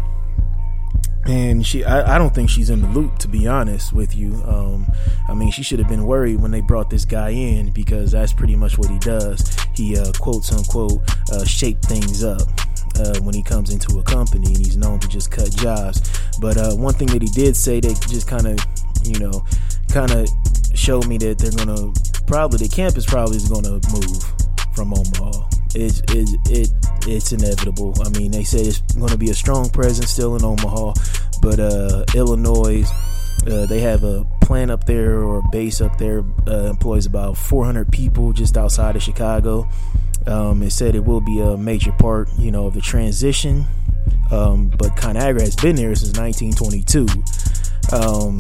And 1.26 1.66
she 1.66 1.84
I, 1.84 2.16
I, 2.16 2.18
don't 2.18 2.34
think 2.34 2.50
she's 2.50 2.72
in 2.72 2.82
the 2.82 2.88
loop 2.88 3.20
to 3.20 3.28
be 3.28 3.46
honest 3.48 3.94
with 3.94 4.16
you. 4.16 4.42
Um, 4.44 4.88
i 5.30 5.36
mean 5.36 5.52
she 5.52 5.62
should 5.62 5.78
have 5.78 5.88
been 5.88 6.08
worried 6.08 6.42
when 6.42 6.50
they 6.50 6.62
brought 6.62 6.90
this 6.90 7.06
guy 7.06 7.30
in 7.30 7.70
because 7.70 8.12
that's 8.14 8.34
pretty 8.34 8.56
much 8.56 8.80
what 8.80 8.90
he 8.90 8.98
does. 8.98 9.56
He 9.76 9.98
uh, 9.98 10.12
quotes 10.14 10.52
unquote 10.52 11.00
uh, 11.32 11.46
shape 11.46 11.80
things 11.84 12.24
up 12.24 12.42
uh, 12.96 13.20
when 13.22 13.34
he 13.34 13.44
comes 13.44 13.72
into 13.72 14.00
a 14.00 14.04
company 14.04 14.48
and 14.48 14.58
he's 14.58 14.78
known 14.78 15.00
to 15.00 15.08
just 15.08 15.32
cut 15.32 15.50
jobs 15.56 16.02
but 16.40 16.58
uh, 16.58 16.76
one 16.76 16.94
thing 16.94 17.08
that 17.08 17.22
he 17.22 17.28
did 17.30 17.56
say 17.56 17.80
that 17.80 18.00
just 18.10 18.28
kind 18.28 18.48
of 18.48 18.60
you 19.04 19.20
know 19.20 19.44
kind 19.92 20.12
of 20.12 20.28
showed 20.74 21.08
me 21.08 21.18
that 21.18 21.38
they're 21.38 21.52
gonna 21.52 21.92
probably 22.28 22.58
the 22.58 22.70
campus 22.70 23.06
probably 23.06 23.38
is 23.38 23.50
gonna 23.50 23.80
move 23.92 24.24
from 24.74 24.94
omaha 24.94 25.48
it's 25.74 26.00
it, 26.12 26.30
it 26.50 26.72
it's 27.08 27.32
inevitable. 27.32 27.94
I 28.04 28.10
mean, 28.10 28.32
they 28.32 28.44
said 28.44 28.68
it's 28.68 28.82
to 28.82 29.18
be 29.18 29.30
a 29.30 29.34
strong 29.34 29.70
presence 29.70 30.10
still 30.10 30.36
in 30.36 30.44
Omaha, 30.44 30.94
but 31.42 31.60
uh, 31.60 32.06
Illinois. 32.16 32.86
Uh, 33.48 33.66
they 33.66 33.80
have 33.80 34.04
a 34.04 34.24
plant 34.42 34.70
up 34.70 34.86
there 34.86 35.24
or 35.24 35.40
a 35.40 35.50
base 35.52 35.82
up 35.82 35.98
there 35.98 36.24
uh, 36.46 36.70
employs 36.70 37.08
about 37.08 37.36
400 37.36 37.92
people 37.92 38.34
just 38.34 38.56
outside 38.56 38.96
of 38.96 39.02
Chicago. 39.02 39.68
Um, 40.28 40.62
it 40.64 40.72
said 40.72 40.96
it 40.96 41.04
will 41.04 41.22
be 41.22 41.40
a 41.40 41.58
major 41.58 41.92
part, 41.92 42.30
you 42.38 42.52
know, 42.52 42.68
of 42.68 42.74
the 42.74 42.82
transition. 42.82 43.66
Um, 44.32 44.68
but 44.78 44.96
ConAgra 44.96 45.42
has 45.42 45.56
been 45.56 45.76
there 45.76 45.94
since 45.96 46.18
1922. 46.18 47.08
Um, 47.94 48.38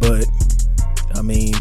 but 0.00 0.26
I 1.14 1.22
mean, 1.22 1.54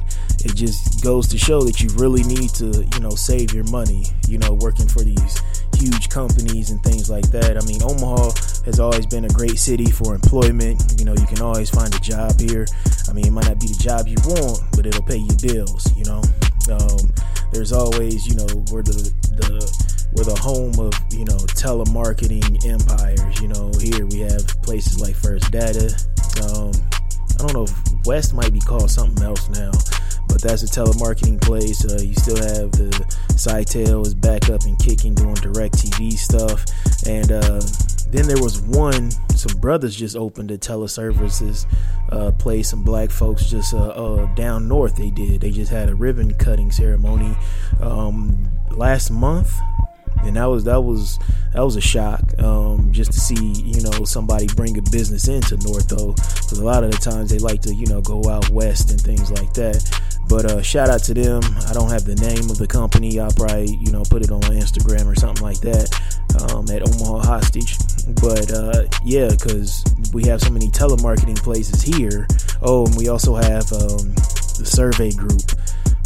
it 0.44 0.56
just 0.56 1.04
goes 1.04 1.28
to 1.28 1.38
show 1.38 1.62
that 1.62 1.82
you 1.82 1.90
really 1.96 2.24
need 2.24 2.50
to, 2.56 2.86
you 2.94 3.00
know, 3.00 3.12
save 3.12 3.54
your 3.54 3.64
money, 3.66 4.06
you 4.28 4.38
know, 4.38 4.54
working 4.54 4.88
for 4.88 5.02
these 5.02 5.42
huge 5.78 6.10
companies 6.10 6.72
and 6.72 6.82
things 6.84 7.10
like 7.10 7.30
that. 7.32 7.58
I 7.62 7.66
mean, 7.66 7.82
Omaha 7.84 8.32
has 8.66 8.80
always 8.80 9.06
been 9.06 9.26
a 9.26 9.30
great 9.30 9.60
city 9.60 9.90
for 9.92 10.16
employment. 10.16 10.96
You 10.98 11.06
know, 11.06 11.14
you 11.14 11.26
can 11.28 11.42
always 11.42 11.70
find 11.70 11.94
a 11.94 12.00
job 12.00 12.40
here. 12.40 12.66
I 13.10 13.14
mean, 13.14 13.28
it 13.28 13.32
might 13.32 13.48
not 13.48 13.60
be 13.60 13.68
the 13.68 13.80
job 13.80 14.08
you 14.08 14.18
want, 14.26 14.62
but 14.76 14.86
it'll 14.86 15.04
pay 15.04 15.18
your 15.18 15.38
bills, 15.42 15.96
you 15.96 16.06
know. 16.06 16.22
Um, 16.70 17.12
there's 17.52 17.72
always, 17.72 18.28
you 18.28 18.36
know, 18.36 18.48
we're 18.72 18.84
the, 18.84 19.12
the 19.38 19.86
we're 20.14 20.24
the 20.24 20.40
home 20.40 20.74
of, 20.80 20.94
you 21.12 21.26
know, 21.26 21.38
telemarketing 21.56 22.66
empires. 22.66 23.42
You 23.42 23.50
know, 23.50 23.72
here 23.80 24.06
we 24.06 24.20
have 24.20 24.48
places 24.62 25.00
like 25.00 25.16
First 25.16 25.52
Data. 25.52 25.94
Um, 26.44 26.72
I 27.36 27.46
don't 27.46 27.54
know 27.54 27.64
if 27.64 28.06
West 28.06 28.34
might 28.34 28.54
be 28.54 28.60
called 28.60 28.90
something 28.90 29.24
else 29.24 29.50
now 29.50 29.72
but 30.28 30.42
that's 30.42 30.64
a 30.64 30.66
telemarketing 30.66 31.40
place. 31.42 31.86
Uh, 31.86 32.02
you 32.02 32.14
still 32.16 32.36
have 32.36 32.72
the 32.72 32.90
Sitel 33.32 34.06
is 34.06 34.14
back 34.14 34.50
up 34.50 34.64
and 34.64 34.78
kicking, 34.80 35.16
doing 35.16 35.36
DirecTV 35.36 36.14
stuff, 36.14 36.66
and 37.08 37.32
uh, 37.32 37.62
then 38.12 38.28
there 38.28 38.42
was 38.42 38.60
one. 38.62 39.12
Some 39.48 39.60
brothers 39.60 39.96
just 39.96 40.16
opened 40.16 40.52
a 40.52 40.58
teleservices 40.58 41.66
uh, 42.10 42.32
place. 42.32 42.70
Some 42.70 42.84
black 42.84 43.12
folks 43.12 43.46
just 43.46 43.74
uh, 43.74 43.90
uh, 43.90 44.34
down 44.36 44.68
north. 44.68 44.96
They 44.96 45.12
did. 45.12 45.42
They 45.42 45.52
just 45.52 45.72
had 45.72 45.90
a 45.90 45.96
ribbon 45.96 46.34
cutting 46.36 46.72
ceremony 46.72 47.38
um, 47.80 48.50
last 48.72 49.12
month 49.12 49.52
and 50.24 50.36
that 50.38 50.46
was 50.46 50.64
that 50.64 50.82
was 50.82 51.20
that 51.54 51.62
was 51.62 51.76
a 51.76 51.82
shock 51.82 52.22
um, 52.40 52.92
just 52.92 53.12
to 53.12 53.20
see 53.20 53.54
you 53.64 53.82
know 53.82 54.04
somebody 54.06 54.48
bring 54.56 54.78
a 54.78 54.82
business 54.92 55.28
into 55.28 55.58
North 55.58 55.88
though 55.88 56.14
because 56.14 56.58
a 56.58 56.66
lot 56.66 56.84
of 56.84 56.92
the 56.92 56.98
times 56.98 57.30
they 57.30 57.38
like 57.38 57.62
to 57.62 57.74
you 57.74 57.86
know 57.88 58.02
go 58.02 58.28
out 58.30 58.50
west 58.50 58.92
and 58.92 59.00
things 59.00 59.32
like 59.32 59.54
that 59.54 60.02
but 60.28 60.46
uh, 60.46 60.62
shout 60.62 60.90
out 60.90 61.04
to 61.04 61.14
them 61.14 61.42
I 61.68 61.74
don't 61.74 61.90
have 61.90 62.06
the 62.06 62.16
name 62.16 62.50
of 62.50 62.58
the 62.58 62.68
company 62.68 63.20
I'll 63.20 63.32
probably 63.32 63.76
you 63.76 63.92
know 63.92 64.04
put 64.10 64.24
it 64.24 64.32
on 64.32 64.42
Instagram 64.42 65.06
or 65.06 65.16
something 65.16 65.44
like 65.44 65.60
that 65.62 65.90
um, 66.52 66.70
at 66.70 66.82
Omaha 66.82 67.28
Hostage 67.28 67.78
but 68.22 68.52
uh, 68.52 68.84
yeah 69.04 69.30
because 69.30 69.84
we 70.14 70.24
have 70.26 70.42
so 70.42 70.50
many 70.50 70.68
telemarketing 70.68 71.38
places 71.38 71.82
here 71.82 72.28
oh 72.62 72.86
and 72.86 72.96
we 72.96 73.08
also 73.08 73.36
have 73.36 73.72
um, 73.74 74.14
the 74.58 74.66
survey 74.66 75.12
group 75.12 75.42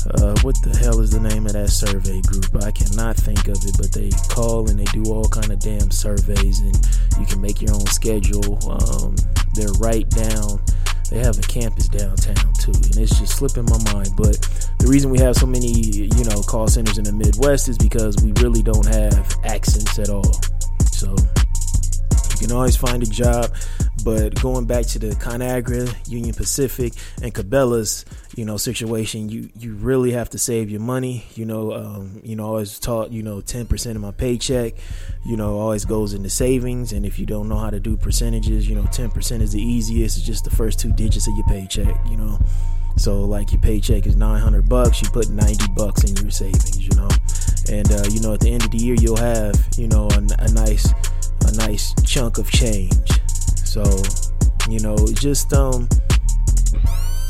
uh, 0.07 0.33
what 0.41 0.55
the 0.63 0.75
hell 0.75 1.01
is 1.01 1.11
the 1.11 1.19
name 1.19 1.45
of 1.45 1.53
that 1.53 1.69
survey 1.69 2.21
group? 2.21 2.47
I 2.63 2.71
cannot 2.71 3.17
think 3.17 3.47
of 3.47 3.59
it, 3.65 3.75
but 3.77 3.91
they 3.91 4.09
call 4.29 4.69
and 4.69 4.79
they 4.79 4.87
do 4.95 5.03
all 5.11 5.27
kind 5.27 5.51
of 5.51 5.59
damn 5.59 5.91
surveys, 5.91 6.59
and 6.61 6.73
you 7.19 7.25
can 7.25 7.41
make 7.41 7.61
your 7.61 7.73
own 7.73 7.85
schedule. 7.87 8.57
Um, 8.65 9.15
they're 9.53 9.75
right 9.77 10.07
down. 10.09 10.61
They 11.11 11.19
have 11.19 11.37
a 11.37 11.41
campus 11.41 11.87
downtown 11.89 12.53
too, 12.57 12.71
and 12.71 12.97
it's 12.97 13.19
just 13.19 13.37
slipping 13.37 13.65
my 13.65 13.79
mind. 13.91 14.15
But 14.15 14.39
the 14.79 14.87
reason 14.87 15.11
we 15.11 15.19
have 15.19 15.35
so 15.35 15.45
many, 15.45 15.67
you 15.67 16.23
know, 16.25 16.41
call 16.43 16.67
centers 16.67 16.97
in 16.97 17.03
the 17.03 17.13
Midwest 17.13 17.67
is 17.67 17.77
because 17.77 18.15
we 18.23 18.31
really 18.41 18.61
don't 18.61 18.85
have 18.87 19.35
accents 19.43 19.99
at 19.99 20.09
all. 20.09 20.31
So 20.91 21.15
can 22.39 22.51
always 22.51 22.75
find 22.75 23.03
a 23.03 23.05
job, 23.05 23.53
But 24.03 24.41
going 24.41 24.65
back 24.65 24.85
to 24.87 24.99
the 24.99 25.09
ConAgra, 25.09 25.93
Union 26.07 26.33
Pacific, 26.33 26.93
and 27.21 27.33
Cabela's, 27.33 28.05
you 28.35 28.45
know, 28.45 28.55
situation, 28.55 29.27
you 29.27 29.49
you 29.59 29.73
really 29.75 30.11
have 30.11 30.29
to 30.29 30.37
save 30.37 30.69
your 30.69 30.79
money. 30.79 31.25
You 31.35 31.45
know, 31.45 31.73
um, 31.73 32.21
you 32.23 32.35
know, 32.37 32.45
I 32.45 32.47
always 32.47 32.79
taught, 32.79 33.11
you 33.11 33.23
know, 33.23 33.41
ten 33.41 33.65
percent 33.65 33.97
of 33.97 34.01
my 34.01 34.11
paycheck, 34.11 34.75
you 35.25 35.35
know, 35.35 35.59
always 35.59 35.83
goes 35.83 36.13
into 36.13 36.29
savings. 36.29 36.93
And 36.93 37.05
if 37.05 37.19
you 37.19 37.25
don't 37.25 37.49
know 37.49 37.57
how 37.57 37.69
to 37.69 37.79
do 37.79 37.97
percentages, 37.97 38.69
you 38.69 38.75
know, 38.75 38.85
ten 38.91 39.11
percent 39.11 39.43
is 39.43 39.51
the 39.51 39.61
easiest. 39.61 40.17
It's 40.17 40.25
just 40.25 40.45
the 40.45 40.51
first 40.51 40.79
two 40.79 40.93
digits 40.93 41.27
of 41.27 41.35
your 41.35 41.47
paycheck. 41.47 41.95
You 42.09 42.17
know. 42.17 42.39
So 42.97 43.23
like 43.23 43.53
your 43.53 43.61
paycheck 43.61 44.05
is 44.07 44.17
900 44.17 44.67
bucks, 44.67 45.01
you 45.01 45.09
put 45.09 45.29
90 45.29 45.67
bucks 45.73 46.03
in 46.03 46.17
your 46.17 46.31
savings, 46.31 46.77
you 46.77 46.93
know. 46.97 47.07
And 47.71 47.89
uh, 47.91 48.03
you 48.11 48.19
know 48.19 48.33
at 48.33 48.41
the 48.41 48.51
end 48.51 48.63
of 48.63 48.71
the 48.71 48.77
year 48.77 48.95
you'll 48.95 49.15
have, 49.15 49.55
you 49.77 49.87
know, 49.87 50.09
a, 50.11 50.21
a 50.39 50.51
nice 50.51 50.91
a 51.45 51.51
nice 51.57 51.93
chunk 52.05 52.37
of 52.37 52.49
change. 52.49 52.93
So, 53.65 53.83
you 54.69 54.79
know, 54.79 54.97
just 55.13 55.53
um 55.53 55.87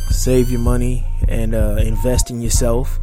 save 0.09 0.51
your 0.51 0.59
money 0.61 1.05
and 1.27 1.55
uh, 1.55 1.77
invest 1.79 2.29
in 2.29 2.41
yourself. 2.41 2.99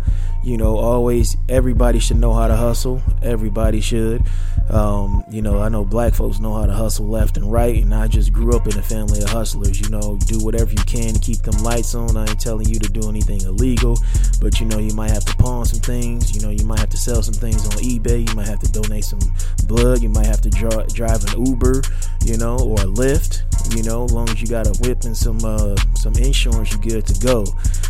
You 0.47 0.57
know, 0.57 0.77
always 0.77 1.37
everybody 1.49 1.99
should 1.99 2.19
know 2.19 2.33
how 2.33 2.47
to 2.47 2.55
hustle. 2.55 3.03
Everybody 3.21 3.81
should. 3.81 4.23
Um, 4.71 5.25
you 5.29 5.43
know, 5.43 5.61
I 5.61 5.69
know 5.69 5.85
black 5.85 6.15
folks 6.15 6.39
know 6.39 6.55
how 6.55 6.67
to 6.67 6.73
hustle 6.73 7.09
left 7.09 7.37
and 7.37 7.51
right, 7.51 7.83
and 7.83 7.93
I 7.93 8.07
just 8.07 8.33
grew 8.33 8.55
up 8.55 8.69
in 8.69 8.79
a 8.79 8.83
family 8.83 9.21
of 9.23 9.29
hustlers. 9.29 9.81
You 9.81 9.89
know, 9.89 10.17
do 10.27 10.39
whatever 10.45 10.71
you 10.71 10.85
can 10.87 11.15
to 11.15 11.19
keep 11.19 11.39
them 11.39 11.65
lights 11.65 11.97
on. 11.97 12.17
I 12.17 12.27
ain't 12.29 12.39
telling 12.39 12.69
you 12.69 12.79
to 12.79 12.89
do 12.89 13.09
anything 13.09 13.41
illegal, 13.41 13.99
but 14.41 14.61
you 14.61 14.67
know, 14.67 14.79
you 14.79 14.95
might 14.95 15.11
have 15.11 15.25
to 15.25 15.35
pawn 15.35 15.65
some 15.65 15.81
things. 15.81 16.33
You 16.33 16.41
know, 16.43 16.51
you 16.51 16.65
might 16.65 16.79
have 16.79 16.91
to 16.91 16.97
sell 16.97 17.25
some 17.25 17.35
things 17.35 17.67
on 17.67 17.83
eBay. 17.83 18.29
You 18.29 18.35
might 18.37 18.47
have 18.47 18.61
to 18.61 18.71
donate 18.71 19.05
some 19.05 19.19
blood. 19.67 20.01
You 20.01 20.11
might 20.11 20.27
have 20.27 20.43
to 20.43 20.51
dra- 20.51 20.87
drive 20.95 21.25
an 21.25 21.45
Uber, 21.45 21.83
you 22.25 22.37
know, 22.37 22.57
or 22.57 22.75
a 22.75 22.87
Lyft. 22.87 23.43
You 23.75 23.83
know, 23.83 24.05
as 24.05 24.13
long 24.13 24.29
as 24.29 24.41
you 24.41 24.47
got 24.47 24.69
a 24.69 24.79
whip 24.81 25.03
and 25.03 25.17
some 25.17 25.45
uh, 25.45 25.75
some 25.95 26.15
insurance, 26.15 26.71
you 26.71 26.79
good 26.79 27.05
to 27.05 27.27
go. 27.27 27.45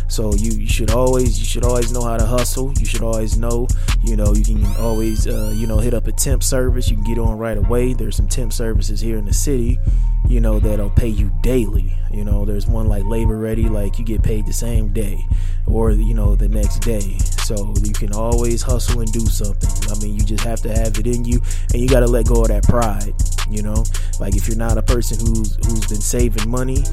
So 0.09 0.33
you, 0.35 0.51
you 0.51 0.67
should 0.67 0.91
always 0.91 1.39
you 1.39 1.45
should 1.45 1.63
always 1.63 1.91
know 1.91 2.01
how 2.01 2.17
to 2.17 2.25
hustle. 2.25 2.73
You 2.79 2.85
should 2.85 3.01
always 3.01 3.37
know, 3.37 3.67
you 4.03 4.15
know, 4.15 4.33
you 4.33 4.43
can 4.43 4.65
always 4.77 5.27
uh, 5.27 5.53
you 5.55 5.67
know 5.67 5.77
hit 5.77 5.93
up 5.93 6.07
a 6.07 6.11
temp 6.11 6.43
service. 6.43 6.89
You 6.89 6.95
can 6.95 7.05
get 7.05 7.19
on 7.19 7.37
right 7.37 7.57
away. 7.57 7.93
There's 7.93 8.15
some 8.15 8.27
temp 8.27 8.53
services 8.53 9.01
here 9.01 9.17
in 9.17 9.25
the 9.25 9.33
city, 9.33 9.79
you 10.27 10.41
know, 10.41 10.59
that'll 10.59 10.89
pay 10.89 11.07
you 11.07 11.31
daily. 11.41 11.93
You 12.11 12.23
know, 12.23 12.45
there's 12.45 12.67
one 12.67 12.87
like 12.87 13.03
Labor 13.05 13.37
Ready, 13.37 13.69
like 13.69 13.99
you 13.99 14.05
get 14.05 14.23
paid 14.23 14.45
the 14.45 14.53
same 14.53 14.91
day 14.93 15.25
or 15.65 15.91
you 15.91 16.13
know 16.13 16.35
the 16.35 16.47
next 16.47 16.79
day. 16.79 17.17
So 17.45 17.73
you 17.83 17.93
can 17.93 18.13
always 18.13 18.61
hustle 18.61 19.01
and 19.01 19.11
do 19.11 19.25
something. 19.25 19.91
I 19.91 19.99
mean, 19.99 20.15
you 20.15 20.25
just 20.25 20.43
have 20.43 20.61
to 20.61 20.69
have 20.69 20.97
it 20.97 21.07
in 21.07 21.25
you, 21.25 21.41
and 21.73 21.81
you 21.81 21.87
got 21.87 22.01
to 22.01 22.07
let 22.07 22.27
go 22.27 22.41
of 22.41 22.47
that 22.49 22.63
pride. 22.63 23.13
You 23.49 23.61
know, 23.61 23.83
like 24.19 24.35
if 24.35 24.47
you're 24.47 24.57
not 24.57 24.77
a 24.77 24.83
person 24.83 25.19
who's 25.19 25.55
who's 25.65 25.87
been 25.87 26.01
saving 26.01 26.49
money, 26.49 26.83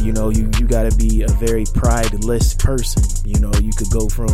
you 0.00 0.12
know, 0.12 0.30
you 0.30 0.50
you 0.58 0.66
got 0.66 0.90
to 0.90 0.96
be 0.96 1.22
a 1.22 1.28
very 1.28 1.64
prideless 1.64 2.58
person. 2.58 3.02
You 3.24 3.40
know, 3.40 3.52
you 3.60 3.72
could 3.72 3.90
go 3.90 4.08
from 4.08 4.32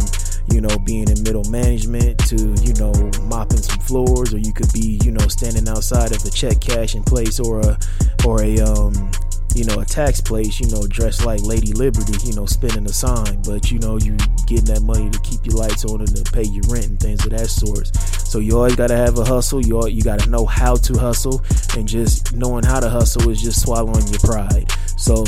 you 0.50 0.60
know 0.60 0.76
being 0.78 1.08
in 1.08 1.22
middle 1.22 1.44
management 1.50 2.18
to 2.26 2.36
you 2.62 2.74
know 2.74 2.92
mopping 3.24 3.62
some 3.62 3.80
floors, 3.80 4.34
or 4.34 4.38
you 4.38 4.52
could 4.52 4.72
be 4.72 4.98
you 5.04 5.12
know 5.12 5.26
standing 5.28 5.68
outside 5.68 6.14
of 6.14 6.24
a 6.24 6.30
check 6.30 6.60
cashing 6.60 7.04
place 7.04 7.38
or 7.38 7.60
a 7.60 7.78
or 8.26 8.42
a 8.42 8.58
um 8.60 9.10
you 9.54 9.64
know, 9.64 9.80
a 9.80 9.84
tax 9.84 10.20
place, 10.20 10.60
you 10.60 10.68
know, 10.68 10.86
dressed 10.86 11.24
like 11.24 11.42
Lady 11.42 11.72
Liberty, 11.72 12.14
you 12.24 12.34
know, 12.34 12.46
spinning 12.46 12.86
a 12.86 12.92
sign, 12.92 13.42
but 13.42 13.70
you 13.70 13.78
know, 13.78 13.98
you 13.98 14.16
getting 14.46 14.66
that 14.66 14.82
money 14.82 15.10
to 15.10 15.18
keep 15.20 15.44
your 15.44 15.56
lights 15.56 15.84
on 15.84 16.00
and 16.00 16.16
to 16.16 16.32
pay 16.32 16.44
your 16.44 16.64
rent 16.68 16.86
and 16.86 17.00
things 17.00 17.24
of 17.24 17.30
that 17.30 17.48
sort. 17.48 17.94
So 18.28 18.38
you 18.38 18.56
always 18.56 18.76
gotta 18.76 18.96
have 18.96 19.18
a 19.18 19.24
hustle. 19.24 19.64
You 19.64 19.78
all, 19.78 19.88
you 19.88 20.02
gotta 20.02 20.28
know 20.28 20.46
how 20.46 20.74
to 20.76 20.98
hustle, 20.98 21.42
and 21.76 21.88
just 21.88 22.34
knowing 22.34 22.64
how 22.64 22.80
to 22.80 22.88
hustle 22.88 23.28
is 23.30 23.40
just 23.40 23.62
swallowing 23.62 24.06
your 24.08 24.20
pride. 24.20 24.70
So 24.96 25.24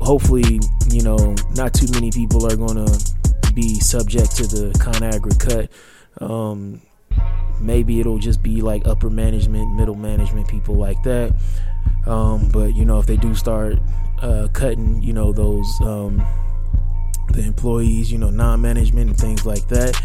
hopefully, 0.00 0.60
you 0.90 1.02
know, 1.02 1.34
not 1.54 1.74
too 1.74 1.86
many 1.92 2.10
people 2.10 2.46
are 2.46 2.56
gonna 2.56 2.90
be 3.54 3.80
subject 3.80 4.36
to 4.36 4.46
the 4.46 4.72
ConAgra 4.78 5.38
cut. 5.38 5.70
Um, 6.22 6.82
maybe 7.60 8.00
it'll 8.00 8.18
just 8.18 8.42
be 8.42 8.60
like 8.60 8.86
upper 8.86 9.10
management, 9.10 9.74
middle 9.74 9.94
management, 9.94 10.48
people 10.48 10.74
like 10.74 11.02
that. 11.04 11.34
Um, 12.06 12.48
but 12.48 12.74
you 12.74 12.84
know, 12.84 12.98
if 12.98 13.06
they 13.06 13.16
do 13.16 13.34
start 13.34 13.78
uh, 14.20 14.48
cutting, 14.52 15.02
you 15.02 15.12
know, 15.12 15.32
those 15.32 15.80
um, 15.82 16.24
the 17.32 17.42
employees, 17.42 18.10
you 18.10 18.18
know, 18.18 18.30
non-management 18.30 19.10
and 19.10 19.18
things 19.18 19.46
like 19.46 19.66
that, 19.68 20.00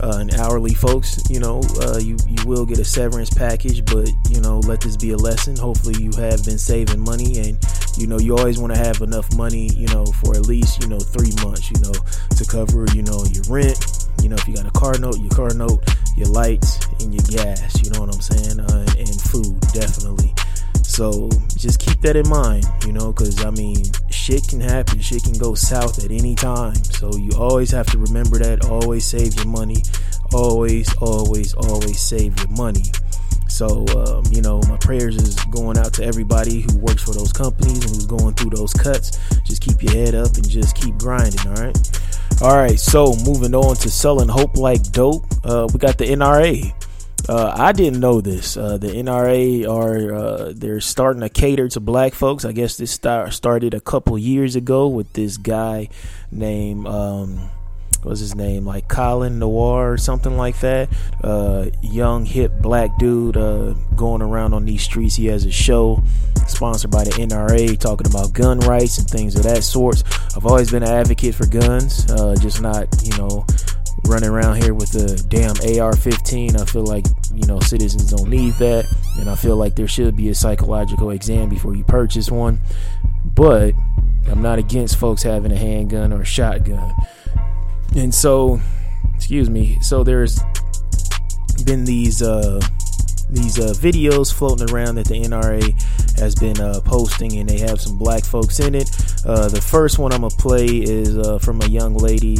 uh, 0.00 0.18
and 0.18 0.34
hourly 0.34 0.74
folks, 0.74 1.18
you 1.30 1.40
know, 1.40 1.60
uh, 1.82 1.98
you 1.98 2.16
you 2.26 2.46
will 2.46 2.66
get 2.66 2.78
a 2.78 2.84
severance 2.84 3.30
package, 3.30 3.84
but 3.84 4.08
you 4.30 4.40
know, 4.40 4.58
let 4.60 4.80
this 4.80 4.96
be 4.96 5.12
a 5.12 5.16
lesson. 5.16 5.56
Hopefully, 5.56 6.02
you 6.02 6.10
have 6.20 6.44
been 6.44 6.58
saving 6.58 7.00
money, 7.00 7.38
and 7.38 7.58
you 7.96 8.06
know, 8.06 8.18
you 8.18 8.36
always 8.36 8.58
want 8.58 8.74
to 8.74 8.78
have 8.78 9.00
enough 9.00 9.34
money, 9.36 9.70
you 9.72 9.86
know, 9.88 10.04
for 10.04 10.34
at 10.36 10.46
least 10.46 10.82
you 10.82 10.88
know 10.88 10.98
three 10.98 11.32
months, 11.44 11.70
you 11.70 11.80
know, 11.80 11.94
to 12.36 12.44
cover, 12.44 12.86
you 12.94 13.02
know, 13.02 13.24
your 13.32 13.44
rent. 13.48 14.06
You 14.22 14.30
know, 14.30 14.36
if 14.36 14.48
you 14.48 14.54
got 14.54 14.66
a 14.66 14.70
car 14.70 14.98
note, 14.98 15.18
your 15.18 15.30
car 15.30 15.54
note, 15.54 15.84
your 16.16 16.28
lights, 16.28 16.84
and 17.00 17.14
your 17.14 17.44
gas. 17.44 17.82
You 17.84 17.90
know 17.90 18.00
what 18.00 18.14
I'm 18.14 18.20
saying? 18.20 18.60
Uh, 18.60 18.86
and 18.98 19.20
food, 19.20 19.60
definitely. 19.72 20.34
So 20.96 21.28
just 21.58 21.78
keep 21.78 22.00
that 22.00 22.16
in 22.16 22.26
mind, 22.26 22.64
you 22.86 22.92
know, 22.94 23.12
because 23.12 23.44
I 23.44 23.50
mean, 23.50 23.84
shit 24.08 24.48
can 24.48 24.62
happen, 24.62 24.98
shit 24.98 25.24
can 25.24 25.34
go 25.34 25.52
south 25.54 26.02
at 26.02 26.10
any 26.10 26.34
time. 26.34 26.74
So 26.76 27.14
you 27.16 27.32
always 27.36 27.70
have 27.72 27.84
to 27.88 27.98
remember 27.98 28.38
that. 28.38 28.64
Always 28.64 29.04
save 29.04 29.34
your 29.34 29.44
money. 29.44 29.82
Always, 30.32 30.88
always, 30.96 31.52
always 31.52 32.00
save 32.00 32.38
your 32.38 32.48
money. 32.48 32.84
So, 33.46 33.84
um, 33.94 34.24
you 34.32 34.40
know, 34.40 34.62
my 34.70 34.78
prayers 34.78 35.16
is 35.16 35.34
going 35.52 35.76
out 35.76 35.92
to 36.00 36.02
everybody 36.02 36.62
who 36.62 36.78
works 36.78 37.02
for 37.02 37.12
those 37.12 37.30
companies 37.30 37.84
and 37.84 37.94
who's 37.94 38.06
going 38.06 38.32
through 38.32 38.56
those 38.56 38.72
cuts. 38.72 39.18
Just 39.44 39.60
keep 39.60 39.82
your 39.82 39.92
head 39.92 40.14
up 40.14 40.34
and 40.36 40.48
just 40.48 40.74
keep 40.76 40.96
grinding, 40.96 41.46
all 41.46 41.56
right? 41.56 42.00
All 42.40 42.56
right, 42.56 42.80
so 42.80 43.14
moving 43.22 43.54
on 43.54 43.76
to 43.76 43.90
selling 43.90 44.28
hope 44.28 44.56
like 44.56 44.82
dope. 44.92 45.26
Uh, 45.44 45.68
we 45.70 45.78
got 45.78 45.98
the 45.98 46.06
NRA. 46.06 46.72
Uh, 47.28 47.52
I 47.56 47.72
didn't 47.72 47.98
know 47.98 48.20
this. 48.20 48.56
Uh, 48.56 48.78
the 48.78 48.88
NRA 48.88 49.68
are 49.68 50.14
uh, 50.14 50.52
they're 50.54 50.80
starting 50.80 51.22
to 51.22 51.28
cater 51.28 51.68
to 51.70 51.80
black 51.80 52.14
folks. 52.14 52.44
I 52.44 52.52
guess 52.52 52.76
this 52.76 52.92
start, 52.92 53.32
started 53.32 53.74
a 53.74 53.80
couple 53.80 54.16
years 54.16 54.54
ago 54.54 54.86
with 54.86 55.12
this 55.12 55.36
guy 55.36 55.88
named 56.30 56.86
um, 56.86 57.50
what's 58.02 58.20
his 58.20 58.36
name 58.36 58.64
like 58.64 58.86
Colion 58.86 59.38
Noir 59.40 59.92
or 59.92 59.98
something 59.98 60.36
like 60.36 60.60
that. 60.60 60.88
Uh, 61.22 61.66
young 61.82 62.24
hip 62.24 62.52
black 62.60 62.96
dude 62.98 63.36
uh, 63.36 63.72
going 63.96 64.22
around 64.22 64.54
on 64.54 64.64
these 64.64 64.82
streets. 64.82 65.16
He 65.16 65.26
has 65.26 65.44
a 65.44 65.50
show 65.50 66.04
sponsored 66.46 66.92
by 66.92 67.02
the 67.02 67.10
NRA 67.10 67.76
talking 67.76 68.06
about 68.06 68.32
gun 68.34 68.60
rights 68.60 68.98
and 68.98 69.08
things 69.08 69.34
of 69.34 69.42
that 69.42 69.64
sort. 69.64 70.04
I've 70.36 70.46
always 70.46 70.70
been 70.70 70.84
an 70.84 70.90
advocate 70.90 71.34
for 71.34 71.46
guns, 71.46 72.08
uh, 72.12 72.36
just 72.40 72.62
not 72.62 72.86
you 73.02 73.16
know 73.18 73.44
running 74.04 74.28
around 74.28 74.62
here 74.62 74.74
with 74.74 74.94
a 74.94 75.16
damn 75.28 75.56
AR-15. 75.56 76.60
I 76.60 76.64
feel 76.64 76.84
like 76.84 77.06
you 77.34 77.46
know 77.46 77.60
citizens 77.60 78.10
don't 78.10 78.28
need 78.28 78.54
that, 78.54 78.86
and 79.18 79.28
I 79.28 79.34
feel 79.34 79.56
like 79.56 79.76
there 79.76 79.88
should 79.88 80.16
be 80.16 80.28
a 80.28 80.34
psychological 80.34 81.10
exam 81.10 81.48
before 81.48 81.74
you 81.74 81.84
purchase 81.84 82.30
one. 82.30 82.60
But 83.24 83.74
I'm 84.28 84.42
not 84.42 84.58
against 84.58 84.96
folks 84.96 85.22
having 85.22 85.52
a 85.52 85.56
handgun 85.56 86.12
or 86.12 86.22
a 86.22 86.24
shotgun. 86.24 86.92
And 87.94 88.14
so, 88.14 88.60
excuse 89.14 89.48
me. 89.48 89.78
So 89.80 90.04
there's 90.04 90.40
been 91.64 91.84
these 91.84 92.22
uh, 92.22 92.60
these 93.30 93.58
uh, 93.58 93.72
videos 93.74 94.32
floating 94.32 94.70
around 94.70 94.96
that 94.96 95.08
the 95.08 95.14
NRA 95.14 96.18
has 96.18 96.34
been 96.34 96.60
uh, 96.60 96.80
posting, 96.84 97.38
and 97.38 97.48
they 97.48 97.58
have 97.58 97.80
some 97.80 97.98
black 97.98 98.24
folks 98.24 98.60
in 98.60 98.74
it. 98.74 98.90
Uh, 99.24 99.48
the 99.48 99.60
first 99.60 99.98
one 99.98 100.12
I'm 100.12 100.22
gonna 100.22 100.34
play 100.36 100.66
is 100.66 101.16
uh, 101.18 101.38
from 101.38 101.60
a 101.62 101.66
young 101.66 101.96
lady. 101.96 102.38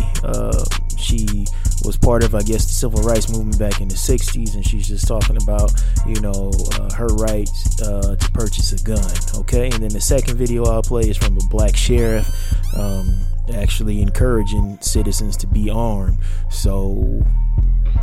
Uh, 0.96 1.00
she 1.00 1.46
was 1.84 1.96
part 1.96 2.24
of, 2.24 2.34
I 2.34 2.42
guess, 2.42 2.64
the 2.64 2.72
civil 2.72 3.02
rights 3.02 3.30
movement 3.30 3.58
back 3.58 3.80
in 3.80 3.88
the 3.88 3.94
'60s, 3.94 4.54
and 4.54 4.66
she's 4.66 4.88
just 4.88 5.06
talking 5.06 5.36
about, 5.36 5.72
you 6.06 6.20
know, 6.20 6.50
uh, 6.74 6.92
her 6.94 7.08
rights 7.08 7.76
to 7.76 8.16
purchase 8.32 8.72
a 8.72 8.84
gun. 8.84 9.12
Okay, 9.40 9.70
and 9.70 9.82
then 9.82 9.90
the 9.90 10.00
second 10.00 10.36
video 10.36 10.64
I'll 10.64 10.82
play 10.82 11.08
is 11.08 11.16
from 11.16 11.36
a 11.36 11.46
black 11.48 11.76
sheriff. 11.76 12.28
Um, 12.76 13.16
actually 13.54 14.02
encouraging 14.02 14.78
citizens 14.80 15.36
to 15.38 15.46
be 15.46 15.70
armed. 15.70 16.18
So, 16.50 17.22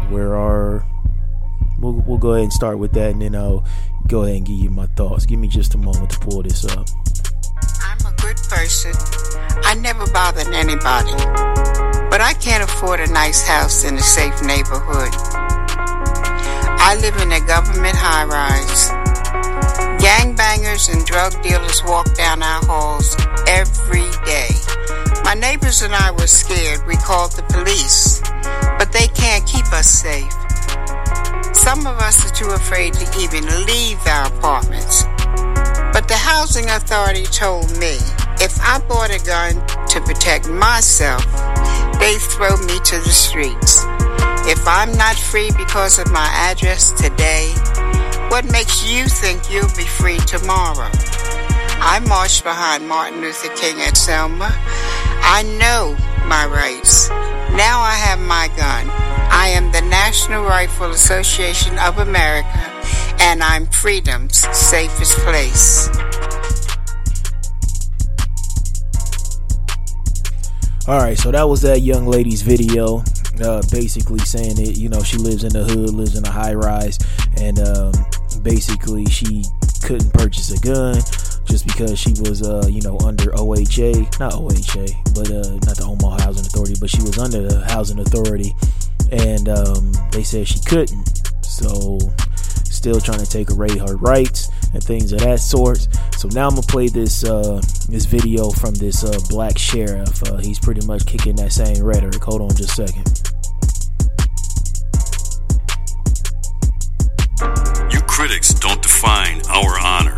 where 0.10 0.36
are 0.36 0.86
we'll, 1.79 1.93
we'll 1.93 2.17
go 2.17 2.32
ahead 2.32 2.43
and 2.43 2.53
start 2.53 2.79
with 2.79 2.93
that, 2.93 3.12
and 3.12 3.21
then 3.21 3.36
I'll 3.36 3.65
go 4.08 4.23
ahead 4.23 4.38
and 4.38 4.45
give 4.45 4.58
you 4.58 4.69
my 4.69 4.88
thoughts. 4.88 5.25
Give 5.25 5.39
me 5.39 5.47
just 5.47 5.75
a 5.75 5.77
moment 5.77 6.12
to 6.12 6.19
pull 6.19 6.41
this 6.43 6.65
up. 6.65 6.88
Person. 8.54 8.94
I 9.66 9.74
never 9.74 10.06
bothered 10.12 10.54
anybody, 10.54 11.12
but 12.10 12.22
I 12.22 12.34
can't 12.39 12.63
afford 12.63 13.00
a 13.00 13.08
nice 13.12 13.42
house 13.42 13.84
in 13.84 13.96
a 13.96 14.02
safe 14.02 14.44
neighborhood. 14.44 15.10
I 16.78 16.96
live 17.02 17.18
in 17.18 17.32
a 17.32 17.39
government 17.48 17.96
high 17.98 18.26
rise. 18.26 18.89
Gangbangers 20.00 20.94
and 20.94 21.04
drug 21.04 21.34
dealers 21.42 21.84
walk 21.84 22.13
down 22.13 22.44
our 22.44 22.63
halls 22.66 23.18
every 23.48 24.06
day. 24.24 24.54
My 25.24 25.34
neighbors 25.34 25.82
and 25.82 25.94
I 25.94 26.12
were 26.12 26.28
scared. 26.28 26.86
We 26.86 26.96
called 26.98 27.32
the 27.32 27.44
police, 27.50 28.22
but 28.78 28.92
they 28.94 29.08
can't 29.08 29.46
keep 29.48 29.66
us 29.74 29.89
safe. 29.89 30.32
Some 31.56 31.88
of 31.88 31.98
us 31.98 32.24
are 32.30 32.36
too 32.36 32.52
afraid 32.52 32.94
to 32.94 33.20
even 33.20 33.46
leave 33.66 34.00
our 34.06 34.28
apartments. 34.28 35.06
But 35.92 36.08
the 36.08 36.18
housing 36.18 36.70
authority 36.70 37.26
told 37.26 37.76
me 37.80 37.98
if 38.41 38.60
I 38.62 38.80
bought 38.88 39.12
a 39.12 39.19
gun 39.26 39.56
to 39.88 40.02
protect 40.02 40.50
myself, 40.50 41.26
they 42.00 42.15
throw 42.19 42.58
me 42.58 42.80
to 42.80 42.98
the 43.00 43.12
streets. 43.12 43.84
If 44.46 44.67
I'm 44.67 44.91
not 44.98 45.15
free 45.15 45.52
because 45.58 46.00
of 46.00 46.12
my 46.12 46.28
address 46.34 46.91
today, 46.91 47.54
what 48.30 48.46
makes 48.52 48.84
you 48.84 49.08
think 49.08 49.52
you'll 49.52 49.76
be 49.78 49.86
free 49.86 50.17
tomorrow? 50.19 50.89
I 51.86 52.00
marched 52.08 52.43
behind 52.43 52.88
Martin 52.88 53.22
Luther 53.22 53.54
King 53.56 53.80
at 53.82 53.96
Selma. 53.96 54.50
I 55.22 55.43
know 55.60 55.96
my 56.28 56.46
rights. 56.46 57.10
Now 57.56 57.82
I 57.82 57.93
have 57.93 58.19
my 58.19 58.48
gun. 58.58 58.89
I 59.32 59.50
am 59.50 59.72
the 59.72 59.82
National 59.82 60.43
Rifle 60.43 60.91
Association 60.91 61.78
of 61.80 62.00
America, 62.00 62.48
and 63.19 63.43
I'm 63.43 63.67
freedom's 63.67 64.38
safest 64.56 65.17
place. 65.19 65.89
All 70.86 70.98
right, 70.98 71.17
so 71.17 71.32
that 71.32 71.48
was 71.48 71.62
that 71.62 71.80
young 71.80 72.08
lady's 72.08 72.41
video, 72.41 73.04
uh, 73.41 73.63
basically 73.72 74.19
saying 74.19 74.56
that 74.56 74.78
you 74.78 74.89
know 74.89 75.02
she 75.02 75.15
lives 75.15 75.46
in 75.46 75.54
the 75.54 75.63
hood, 75.63 75.91
lives 75.91 76.17
in 76.17 76.26
a 76.26 76.30
high 76.30 76.54
rise, 76.54 77.00
and 77.39 77.58
um, 77.60 77.93
basically 78.41 79.06
she 79.06 79.46
couldn't 79.82 80.12
purchase 80.13 80.52
a 80.52 80.60
gun 80.60 80.96
just 81.46 81.65
because 81.65 81.98
she 81.98 82.12
was, 82.19 82.43
uh, 82.43 82.67
you 82.69 82.82
know, 82.82 83.00
under 83.00 83.32
OHA, 83.32 84.19
not 84.19 84.34
OHA, 84.34 84.91
but 85.15 85.32
uh, 85.32 85.56
not 85.63 85.78
the 85.78 85.86
Omaha 85.88 86.22
Housing 86.22 86.46
Authority, 86.46 86.76
but 86.78 86.89
she 86.89 87.02
was 87.02 87.17
under 87.17 87.48
the 87.48 87.63
Housing 87.63 88.00
Authority, 88.00 88.54
and 89.10 89.48
um, 89.48 89.93
they 90.12 90.24
said 90.24 90.46
she 90.46 90.60
couldn't. 90.67 91.22
So, 91.46 91.98
still 92.84 93.00
trying 93.00 93.19
to 93.19 93.26
take 93.26 93.50
away 93.50 93.69
her 93.78 93.96
rights 93.96 94.50
and 94.74 94.84
things 94.84 95.13
of 95.13 95.19
that 95.19 95.39
sort. 95.39 95.88
So 96.17 96.28
now 96.34 96.50
I'm 96.50 96.56
gonna 96.56 96.67
play 96.67 96.89
this 96.89 97.24
uh, 97.24 97.62
this 97.88 98.04
video 98.04 98.50
from 98.50 98.74
this 98.74 99.06
uh, 99.06 99.17
black 99.30 99.58
sheriff. 99.58 100.22
Uh, 100.24 100.36
he's 100.36 100.60
pretty 100.60 100.86
much 100.86 101.06
kicking 101.06 101.38
that 101.38 101.54
same 101.54 101.82
rhetoric. 101.82 102.22
Hold 102.22 102.41
on 102.41 102.50
just 102.50 102.78
a 102.78 102.88
second. 102.88 103.08
You 107.93 108.02
critics 108.02 108.54
don't 108.54 108.82
define 108.82 109.41
our 109.48 109.80
honor. 109.80 110.17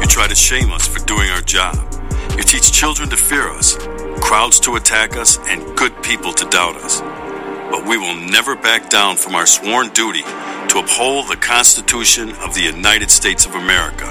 You 0.00 0.08
try 0.08 0.26
to 0.26 0.34
shame 0.34 0.72
us 0.72 0.88
for 0.88 0.98
doing 1.06 1.30
our 1.30 1.42
job. 1.42 1.76
You 2.36 2.42
teach 2.42 2.72
children 2.72 3.08
to 3.10 3.16
fear 3.16 3.48
us, 3.50 3.76
crowds 4.20 4.58
to 4.66 4.74
attack 4.74 5.16
us, 5.16 5.38
and 5.46 5.78
good 5.78 5.94
people 6.02 6.32
to 6.32 6.44
doubt 6.46 6.74
us. 6.74 7.00
But 7.70 7.86
we 7.86 7.98
will 7.98 8.16
never 8.16 8.56
back 8.56 8.90
down 8.90 9.14
from 9.14 9.36
our 9.36 9.46
sworn 9.46 9.90
duty 9.90 10.24
to 10.74 10.80
uphold 10.80 11.28
the 11.28 11.36
Constitution 11.36 12.30
of 12.42 12.52
the 12.52 12.60
United 12.60 13.08
States 13.08 13.46
of 13.46 13.54
America. 13.54 14.10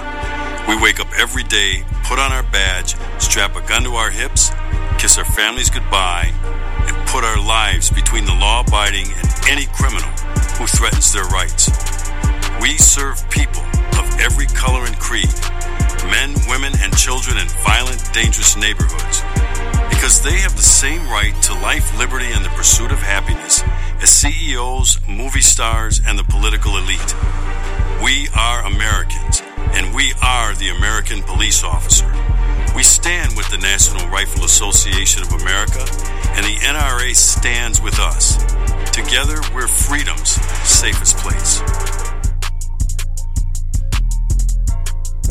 We 0.65 0.80
wake 0.82 1.02
up 1.02 1.08
every 1.19 1.43
day, 1.43 1.84
put 2.06 2.19
on 2.19 2.32
our 2.32 2.43
badge, 2.43 2.95
strap 3.19 3.58
a 3.58 3.62
gun 3.67 3.84
to 3.84 3.95
our 3.95 4.10
hips, 4.10 4.49
kiss 4.97 5.17
our 5.17 5.26
families 5.26 5.69
goodbye, 5.69 6.32
and 6.88 7.08
put 7.10 7.26
our 7.26 7.38
lives 7.38 7.89
between 7.89 8.23
the 8.23 8.34
law 8.36 8.62
abiding 8.62 9.08
and 9.08 9.28
any 9.49 9.65
criminal 9.76 10.10
who 10.56 10.65
threatens 10.65 11.12
their 11.12 11.26
rights. 11.26 11.67
We 12.62 12.78
serve 12.78 13.30
people 13.30 13.63
of 13.99 14.08
every 14.21 14.45
color 14.47 14.86
and 14.86 14.97
creed 14.99 15.34
men, 16.08 16.34
women, 16.47 16.71
and 16.80 16.95
children 16.95 17.39
in 17.39 17.47
violent, 17.67 17.99
dangerous 18.13 18.56
neighborhoods 18.56 19.19
because 20.04 20.20
they 20.20 20.39
have 20.39 20.54
the 20.58 20.62
same 20.62 21.08
right 21.08 21.34
to 21.42 21.54
life, 21.54 21.98
liberty, 21.98 22.26
and 22.26 22.44
the 22.44 22.50
pursuit 22.50 22.92
of 22.92 22.98
happiness 22.98 23.63
as 24.02 24.10
CEOs, 24.10 25.00
movie 25.08 25.39
stars, 25.39 26.02
and 26.06 26.20
the 26.20 26.26
political 26.26 26.76
elite. 26.76 27.16
We 28.04 28.28
are 28.36 28.66
Americans, 28.66 29.42
and 29.72 29.96
we 29.96 30.12
are 30.22 30.54
the 30.56 30.76
American 30.76 31.24
police 31.24 31.63
officer. 31.63 32.12
We 32.76 32.84
stand 32.84 33.38
with 33.38 33.50
the 33.50 33.58
National 33.60 34.06
Rifle 34.10 34.44
Association 34.44 35.22
of 35.22 35.32
America, 35.42 35.86
and 36.36 36.46
the 36.46 36.58
NRA 36.68 37.16
stands 37.16 37.82
with 37.82 37.98
us. 37.98 38.36
Together, 38.92 39.39
we're 39.56 39.68
freedom's 39.68 40.32
safest 40.68 41.16
place. 41.20 41.62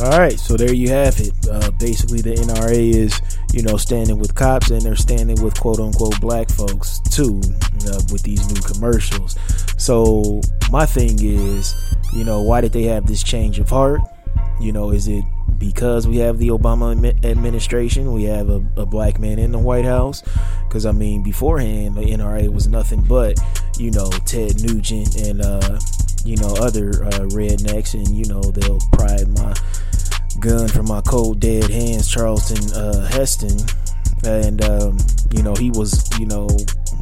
All 0.00 0.18
right, 0.18 0.38
so 0.38 0.56
there 0.56 0.72
you 0.72 0.88
have 0.88 1.20
it. 1.20 1.34
Uh, 1.46 1.70
basically, 1.72 2.22
the 2.22 2.34
NRA 2.34 2.94
is, 2.94 3.20
you 3.52 3.62
know, 3.62 3.76
standing 3.76 4.18
with 4.18 4.34
cops 4.34 4.70
and 4.70 4.82
they're 4.82 4.96
standing 4.96 5.40
with 5.42 5.58
quote 5.60 5.78
unquote 5.78 6.20
black 6.20 6.48
folks 6.48 7.00
too 7.10 7.40
uh, 7.86 8.00
with 8.10 8.22
these 8.22 8.50
new 8.52 8.60
commercials. 8.62 9.36
So, 9.76 10.40
my 10.70 10.86
thing 10.86 11.18
is, 11.20 11.74
you 12.14 12.24
know, 12.24 12.40
why 12.40 12.60
did 12.60 12.72
they 12.72 12.84
have 12.84 13.06
this 13.06 13.22
change 13.22 13.58
of 13.58 13.68
heart? 13.68 14.00
You 14.60 14.72
know, 14.72 14.90
is 14.90 15.08
it 15.08 15.24
because 15.58 16.08
we 16.08 16.16
have 16.18 16.38
the 16.38 16.48
Obama 16.48 17.24
administration, 17.24 18.12
we 18.12 18.24
have 18.24 18.48
a, 18.48 18.64
a 18.76 18.86
black 18.86 19.18
man 19.18 19.38
in 19.38 19.52
the 19.52 19.58
White 19.58 19.84
House? 19.84 20.22
Because, 20.66 20.86
I 20.86 20.92
mean, 20.92 21.22
beforehand, 21.22 21.94
the 21.94 22.02
NRA 22.02 22.52
was 22.52 22.68
nothing 22.68 23.02
but, 23.02 23.38
you 23.78 23.90
know, 23.90 24.08
Ted 24.24 24.62
Nugent 24.62 25.16
and, 25.16 25.42
uh, 25.42 25.78
you 26.24 26.36
know, 26.36 26.54
other 26.56 27.04
uh, 27.04 27.26
rednecks, 27.30 27.94
and, 27.94 28.08
you 28.08 28.24
know, 28.26 28.40
they'll 28.40 28.80
pride 28.92 29.28
my 29.38 29.54
gun 30.40 30.68
from 30.68 30.86
my 30.86 31.00
cold 31.02 31.40
dead 31.40 31.70
hands, 31.70 32.08
Charlton 32.10 32.72
uh, 32.72 33.06
Heston, 33.08 33.58
and 34.24 34.62
um, 34.64 34.96
you 35.30 35.42
know 35.42 35.54
he 35.54 35.70
was 35.70 36.08
you 36.18 36.26
know 36.26 36.48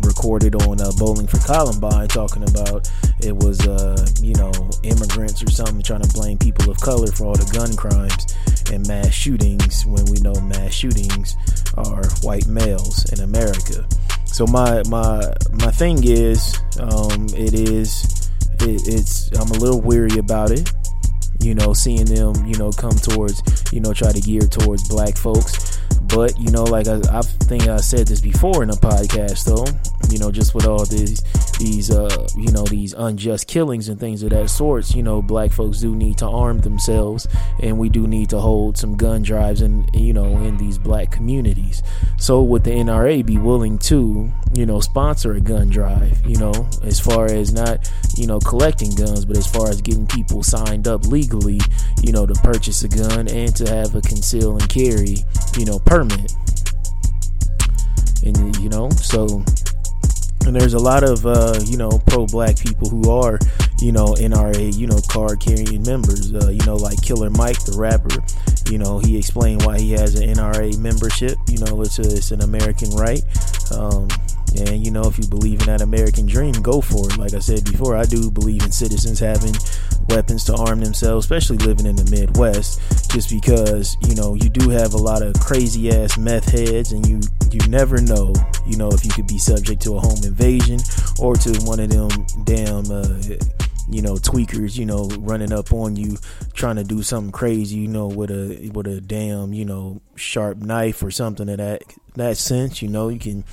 recorded 0.02 0.54
on 0.62 0.80
uh, 0.80 0.90
Bowling 0.98 1.26
for 1.26 1.38
Columbine 1.38 2.08
talking 2.08 2.42
about 2.48 2.90
it 3.20 3.36
was 3.36 3.66
uh, 3.66 4.06
you 4.22 4.34
know 4.34 4.52
immigrants 4.82 5.42
or 5.42 5.50
something 5.50 5.82
trying 5.82 6.02
to 6.02 6.08
blame 6.08 6.38
people 6.38 6.70
of 6.70 6.80
color 6.80 7.08
for 7.08 7.26
all 7.26 7.34
the 7.34 7.50
gun 7.52 7.76
crimes 7.76 8.26
and 8.72 8.86
mass 8.86 9.12
shootings 9.12 9.84
when 9.84 10.04
we 10.06 10.18
know 10.20 10.34
mass 10.40 10.72
shootings 10.72 11.36
are 11.76 12.06
white 12.22 12.46
males 12.46 13.10
in 13.12 13.20
America. 13.20 13.86
So 14.26 14.46
my 14.46 14.82
my 14.88 15.32
my 15.52 15.70
thing 15.70 16.04
is 16.04 16.58
um, 16.80 17.26
it 17.34 17.54
is 17.54 18.30
it, 18.60 18.88
it's 18.88 19.30
I'm 19.32 19.50
a 19.50 19.58
little 19.58 19.80
weary 19.80 20.18
about 20.18 20.50
it 20.50 20.72
you 21.42 21.54
know, 21.54 21.72
seeing 21.72 22.04
them, 22.04 22.46
you 22.46 22.56
know, 22.56 22.70
come 22.70 22.92
towards, 22.92 23.42
you 23.72 23.80
know, 23.80 23.92
try 23.92 24.12
to 24.12 24.20
gear 24.20 24.42
towards 24.42 24.88
black 24.88 25.16
folks. 25.16 25.78
But, 26.02 26.38
you 26.38 26.50
know, 26.50 26.64
like 26.64 26.88
I, 26.88 27.00
I 27.12 27.22
think 27.22 27.68
I 27.68 27.76
said 27.76 28.08
this 28.08 28.20
before 28.20 28.62
in 28.62 28.70
a 28.70 28.74
podcast, 28.74 29.44
though, 29.44 29.66
you 30.10 30.18
know, 30.18 30.30
just 30.30 30.54
with 30.54 30.66
all 30.66 30.84
these, 30.84 31.22
these, 31.60 31.90
uh, 31.90 32.26
you 32.34 32.50
know, 32.52 32.64
these 32.64 32.94
unjust 32.94 33.46
killings 33.46 33.88
and 33.88 34.00
things 34.00 34.22
of 34.22 34.30
that 34.30 34.48
sort, 34.48 34.94
you 34.94 35.02
know, 35.02 35.20
black 35.20 35.52
folks 35.52 35.80
do 35.80 35.94
need 35.94 36.16
to 36.18 36.26
arm 36.26 36.58
themselves 36.60 37.28
and 37.62 37.78
we 37.78 37.88
do 37.90 38.06
need 38.06 38.30
to 38.30 38.40
hold 38.40 38.78
some 38.78 38.96
gun 38.96 39.22
drives 39.22 39.60
in, 39.60 39.86
you 39.92 40.14
know, 40.14 40.38
in 40.38 40.56
these 40.56 40.78
black 40.78 41.10
communities. 41.10 41.82
So 42.18 42.42
would 42.42 42.64
the 42.64 42.70
NRA 42.70 43.24
be 43.24 43.36
willing 43.36 43.78
to, 43.78 44.32
you 44.54 44.64
know, 44.64 44.80
sponsor 44.80 45.34
a 45.34 45.40
gun 45.40 45.68
drive, 45.68 46.18
you 46.26 46.36
know, 46.36 46.68
as 46.82 46.98
far 46.98 47.26
as 47.26 47.52
not, 47.52 47.90
you 48.16 48.26
know, 48.26 48.40
collecting 48.40 48.94
guns, 48.94 49.26
but 49.26 49.36
as 49.36 49.46
far 49.46 49.68
as 49.68 49.82
getting 49.82 50.06
people 50.06 50.42
signed 50.42 50.88
up 50.88 51.06
legally, 51.06 51.60
you 52.02 52.12
know, 52.12 52.26
to 52.26 52.34
purchase 52.42 52.82
a 52.84 52.88
gun 52.88 53.28
and 53.28 53.54
to 53.56 53.68
have 53.68 53.94
a 53.94 54.00
conceal 54.00 54.52
and 54.52 54.68
carry, 54.70 55.16
you 55.58 55.66
know, 55.66 55.78
permit. 55.80 56.32
And, 58.24 58.56
you 58.58 58.70
know, 58.70 58.88
so 58.90 59.44
and 60.46 60.56
there's 60.56 60.74
a 60.74 60.78
lot 60.78 61.02
of 61.02 61.26
uh, 61.26 61.58
you 61.64 61.76
know 61.76 61.90
pro-black 62.06 62.58
people 62.58 62.88
who 62.88 63.10
are 63.10 63.38
you 63.80 63.92
know 63.92 64.14
NRA 64.14 64.76
you 64.76 64.86
know 64.86 65.00
card 65.08 65.40
carrying 65.40 65.82
members. 65.82 66.34
Uh, 66.34 66.48
you 66.50 66.64
know 66.66 66.76
like 66.76 67.00
Killer 67.02 67.30
Mike, 67.30 67.62
the 67.64 67.76
rapper. 67.76 68.22
You 68.70 68.78
know 68.78 68.98
he 68.98 69.16
explained 69.16 69.64
why 69.64 69.78
he 69.78 69.92
has 69.92 70.14
an 70.14 70.28
NRA 70.28 70.78
membership. 70.78 71.36
You 71.48 71.58
know 71.58 71.82
it's 71.82 71.98
a, 71.98 72.02
it's 72.02 72.30
an 72.30 72.42
American 72.42 72.90
right. 72.90 73.22
Um, 73.72 74.08
and 74.56 74.84
you 74.84 74.90
know, 74.90 75.02
if 75.02 75.18
you 75.18 75.26
believe 75.26 75.60
in 75.60 75.66
that 75.66 75.80
American 75.80 76.26
dream, 76.26 76.52
go 76.52 76.80
for 76.80 77.08
it. 77.08 77.16
Like 77.16 77.34
I 77.34 77.38
said 77.38 77.64
before, 77.64 77.96
I 77.96 78.04
do 78.04 78.30
believe 78.30 78.62
in 78.62 78.72
citizens 78.72 79.18
having 79.18 79.54
weapons 80.08 80.44
to 80.44 80.54
arm 80.54 80.80
themselves, 80.80 81.24
especially 81.24 81.58
living 81.58 81.86
in 81.86 81.96
the 81.96 82.10
Midwest. 82.10 82.80
Just 83.10 83.30
because 83.30 83.96
you 84.06 84.14
know 84.14 84.34
you 84.34 84.48
do 84.48 84.70
have 84.70 84.94
a 84.94 84.98
lot 84.98 85.22
of 85.22 85.34
crazy 85.40 85.90
ass 85.90 86.18
meth 86.18 86.50
heads, 86.50 86.92
and 86.92 87.06
you 87.06 87.20
you 87.50 87.60
never 87.68 88.00
know, 88.00 88.32
you 88.66 88.76
know, 88.76 88.88
if 88.88 89.04
you 89.04 89.10
could 89.10 89.26
be 89.26 89.38
subject 89.38 89.82
to 89.82 89.96
a 89.96 90.00
home 90.00 90.20
invasion 90.24 90.78
or 91.20 91.36
to 91.36 91.58
one 91.62 91.80
of 91.80 91.90
them 91.90 92.08
damn. 92.44 92.90
Uh, 92.90 93.20
you 93.88 94.02
know 94.02 94.14
tweakers 94.14 94.76
you 94.78 94.86
know 94.86 95.08
running 95.18 95.52
up 95.52 95.72
on 95.72 95.96
you 95.96 96.16
trying 96.52 96.76
to 96.76 96.84
do 96.84 97.02
something 97.02 97.32
crazy 97.32 97.76
you 97.76 97.88
know 97.88 98.06
with 98.06 98.30
a 98.30 98.70
with 98.72 98.86
a 98.86 99.00
damn 99.00 99.52
you 99.52 99.64
know 99.64 100.00
sharp 100.14 100.58
knife 100.58 101.02
or 101.02 101.10
something 101.10 101.48
of 101.48 101.58
that 101.58 101.82
that 102.14 102.36
sense 102.36 102.82
you 102.82 102.88
know 102.88 103.08
you 103.08 103.18
can 103.18 103.44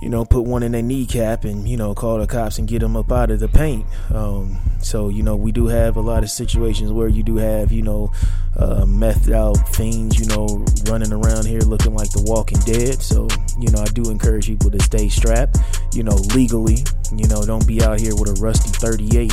you 0.00 0.10
know, 0.10 0.24
put 0.24 0.44
one 0.44 0.62
in 0.62 0.72
their 0.72 0.82
kneecap 0.82 1.44
and, 1.44 1.68
you 1.68 1.76
know, 1.76 1.94
call 1.94 2.18
the 2.18 2.26
cops 2.26 2.58
and 2.58 2.68
get 2.68 2.80
them 2.80 2.96
up 2.96 3.10
out 3.10 3.30
of 3.30 3.40
the 3.40 3.48
paint. 3.48 3.86
Um, 4.12 4.58
so, 4.80 5.08
you 5.08 5.22
know, 5.22 5.36
we 5.36 5.52
do 5.52 5.66
have 5.66 5.96
a 5.96 6.00
lot 6.00 6.22
of 6.22 6.30
situations 6.30 6.92
where 6.92 7.08
you 7.08 7.22
do 7.22 7.36
have, 7.36 7.72
you 7.72 7.82
know, 7.82 8.12
uh, 8.56 8.84
methed 8.84 9.32
out 9.32 9.56
fiends, 9.74 10.18
you 10.18 10.26
know, 10.26 10.64
running 10.90 11.12
around 11.12 11.46
here 11.46 11.60
looking 11.60 11.94
like 11.94 12.10
the 12.10 12.22
walking 12.22 12.58
dead. 12.60 13.02
So, 13.02 13.26
you 13.58 13.70
know, 13.70 13.80
I 13.80 13.86
do 13.86 14.10
encourage 14.10 14.46
people 14.46 14.70
to 14.70 14.82
stay 14.82 15.08
strapped, 15.08 15.58
you 15.92 16.02
know, 16.02 16.16
legally. 16.34 16.84
You 17.14 17.26
know, 17.28 17.44
don't 17.44 17.66
be 17.66 17.82
out 17.82 17.98
here 17.98 18.14
with 18.14 18.38
a 18.38 18.40
rusty 18.40 18.70
38 18.70 19.32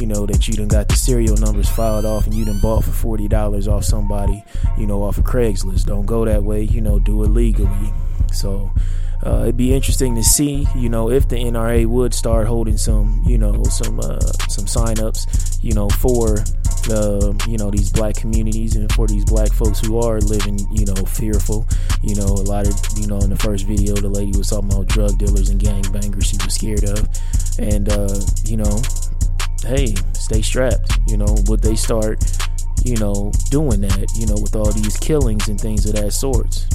you 0.00 0.06
know, 0.06 0.26
that 0.26 0.46
you 0.46 0.54
done 0.54 0.68
got 0.68 0.88
the 0.88 0.94
serial 0.94 1.36
numbers 1.38 1.70
filed 1.70 2.04
off 2.04 2.26
and 2.26 2.34
you 2.34 2.44
done 2.44 2.60
bought 2.60 2.84
for 2.84 2.90
forty 2.90 3.28
dollars 3.28 3.66
off 3.66 3.82
somebody, 3.82 4.44
you 4.76 4.86
know, 4.86 5.02
off 5.02 5.16
of 5.16 5.24
Craigslist. 5.24 5.86
Don't 5.86 6.04
go 6.04 6.26
that 6.26 6.44
way. 6.44 6.62
You 6.62 6.82
know, 6.82 6.98
do 6.98 7.24
it 7.24 7.28
legally. 7.28 7.92
So. 8.32 8.70
Uh, 9.26 9.42
it'd 9.42 9.56
be 9.56 9.74
interesting 9.74 10.14
to 10.14 10.22
see, 10.22 10.64
you 10.76 10.88
know, 10.88 11.10
if 11.10 11.28
the 11.28 11.34
NRA 11.34 11.84
would 11.86 12.14
start 12.14 12.46
holding 12.46 12.76
some, 12.76 13.24
you 13.26 13.38
know, 13.38 13.60
some 13.64 13.98
uh, 13.98 14.20
some 14.48 14.66
signups, 14.66 15.58
you 15.64 15.72
know, 15.72 15.88
for 15.88 16.38
uh, 16.90 17.32
you 17.48 17.58
know 17.58 17.68
these 17.68 17.90
black 17.90 18.14
communities 18.14 18.76
and 18.76 18.92
for 18.92 19.08
these 19.08 19.24
black 19.24 19.52
folks 19.52 19.80
who 19.80 19.98
are 19.98 20.20
living 20.20 20.58
you 20.70 20.86
know 20.86 20.94
fearful 21.04 21.66
you 22.02 22.14
know 22.14 22.26
a 22.26 22.46
lot 22.46 22.64
of 22.64 22.74
you 22.96 23.08
know 23.08 23.18
in 23.18 23.28
the 23.30 23.36
first 23.36 23.66
video 23.66 23.92
the 23.94 24.08
lady 24.08 24.36
was 24.38 24.50
talking 24.50 24.72
about 24.72 24.86
drug 24.86 25.18
dealers 25.18 25.48
and 25.48 25.58
gang 25.58 25.82
bangers 25.92 26.26
she 26.26 26.36
was 26.44 26.54
scared 26.54 26.84
of 26.84 27.08
and 27.58 27.88
uh, 27.88 28.20
you 28.44 28.56
know 28.56 28.80
hey 29.66 29.94
stay 30.12 30.40
strapped 30.40 30.98
you 31.08 31.16
know 31.16 31.34
would 31.46 31.60
they 31.60 31.74
start 31.74 32.22
you 32.84 32.96
know 32.98 33.32
doing 33.50 33.80
that 33.80 34.06
you 34.14 34.26
know 34.26 34.36
with 34.40 34.54
all 34.54 34.70
these 34.70 34.96
killings 34.98 35.48
and 35.48 35.60
things 35.60 35.86
of 35.86 35.94
that 35.94 36.12
sorts 36.12 36.68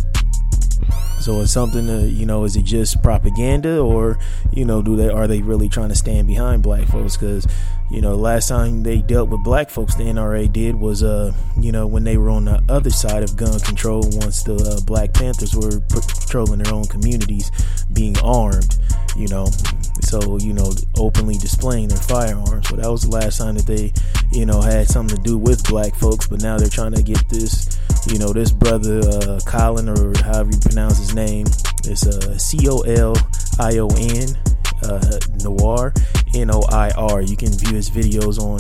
so 1.22 1.41
it's 1.41 1.52
something 1.52 1.86
to, 1.86 2.10
you 2.10 2.26
know, 2.26 2.44
is 2.46 2.56
it 2.56 2.63
just 2.63 3.02
propaganda 3.04 3.80
or, 3.80 4.17
you 4.52 4.65
know, 4.65 4.82
do 4.82 4.96
they 4.96 5.10
are 5.10 5.28
they 5.28 5.41
really 5.41 5.70
trying 5.70 5.89
to 5.89 5.96
stand 5.96 6.28
behind 6.28 6.63
black 6.63 6.88
folks? 6.88 7.15
Because, 7.15 7.48
you 7.91 8.02
know, 8.02 8.15
last 8.15 8.48
time 8.48 8.84
they 8.84 9.02
dealt 9.02 9.30
with 9.30 9.44
black 9.44 9.70
folks, 9.70 9.96
the 9.96 10.04
NRA 10.04 10.52
did 10.52 10.76
was, 10.76 11.04
uh, 11.04 11.32
you 11.60 11.72
know, 11.72 11.86
when 11.86 12.04
they 12.04 12.17
were 12.17 12.30
on 12.30 12.46
the 12.46 12.63
other 12.70 12.89
side 12.89 13.22
of 13.22 13.36
gun 13.36 13.60
control, 13.60 14.02
once 14.13 14.44
the 14.44 14.56
uh, 14.56 14.82
Black 14.82 15.13
Panthers 15.13 15.56
were 15.56 15.80
patrolling 15.89 16.60
their 16.63 16.74
own 16.74 16.86
communities, 16.86 17.52
being 17.94 18.17
armed, 18.20 18.78
you 19.15 19.28
know, 19.28 19.46
so 20.02 20.38
you 20.39 20.54
know, 20.54 20.72
openly 20.98 21.36
displaying 21.38 21.89
their 21.89 21.98
firearms. 21.98 22.67
So 22.70 22.78
that 22.78 22.89
was 22.89 23.04
the 23.04 23.12
last 23.12 23.38
time 23.38 23.56
that 23.56 23.65
they, 23.65 23.94
you 24.32 24.46
know, 24.46 24.62
had 24.62 24.88
something 24.88 25.17
to 25.17 25.24
do 25.24 25.38
with 25.38 25.63
black 25.65 25.94
folks. 25.96 26.28
But 26.28 26.41
now 26.41 26.58
they're 26.58 26.70
trying 26.70 26.94
to 26.94 27.04
get 27.04 27.30
this 27.30 27.78
you 28.08 28.18
know, 28.18 28.34
this 28.34 28.52
brother, 28.52 29.00
uh, 29.00 29.40
Colin, 29.46 29.90
or 29.90 30.14
however 30.24 30.52
you 30.52 30.60
pronounce 30.60 30.98
his 30.98 31.14
name, 31.14 31.46
is 31.86 32.06
uh, 32.06 32.38
C 32.38 32.68
O 32.68 32.80
L 32.82 33.16
I 33.60 33.78
O 33.78 33.88
N, 33.98 34.28
uh, 34.84 35.20
Noir, 35.44 35.94
N 36.34 36.50
O 36.52 36.62
I 36.72 36.90
R. 36.92 37.22
You 37.22 37.38
can 37.38 37.52
view 37.52 37.76
his 37.76 37.90
videos 37.90 38.40
on 38.40 38.60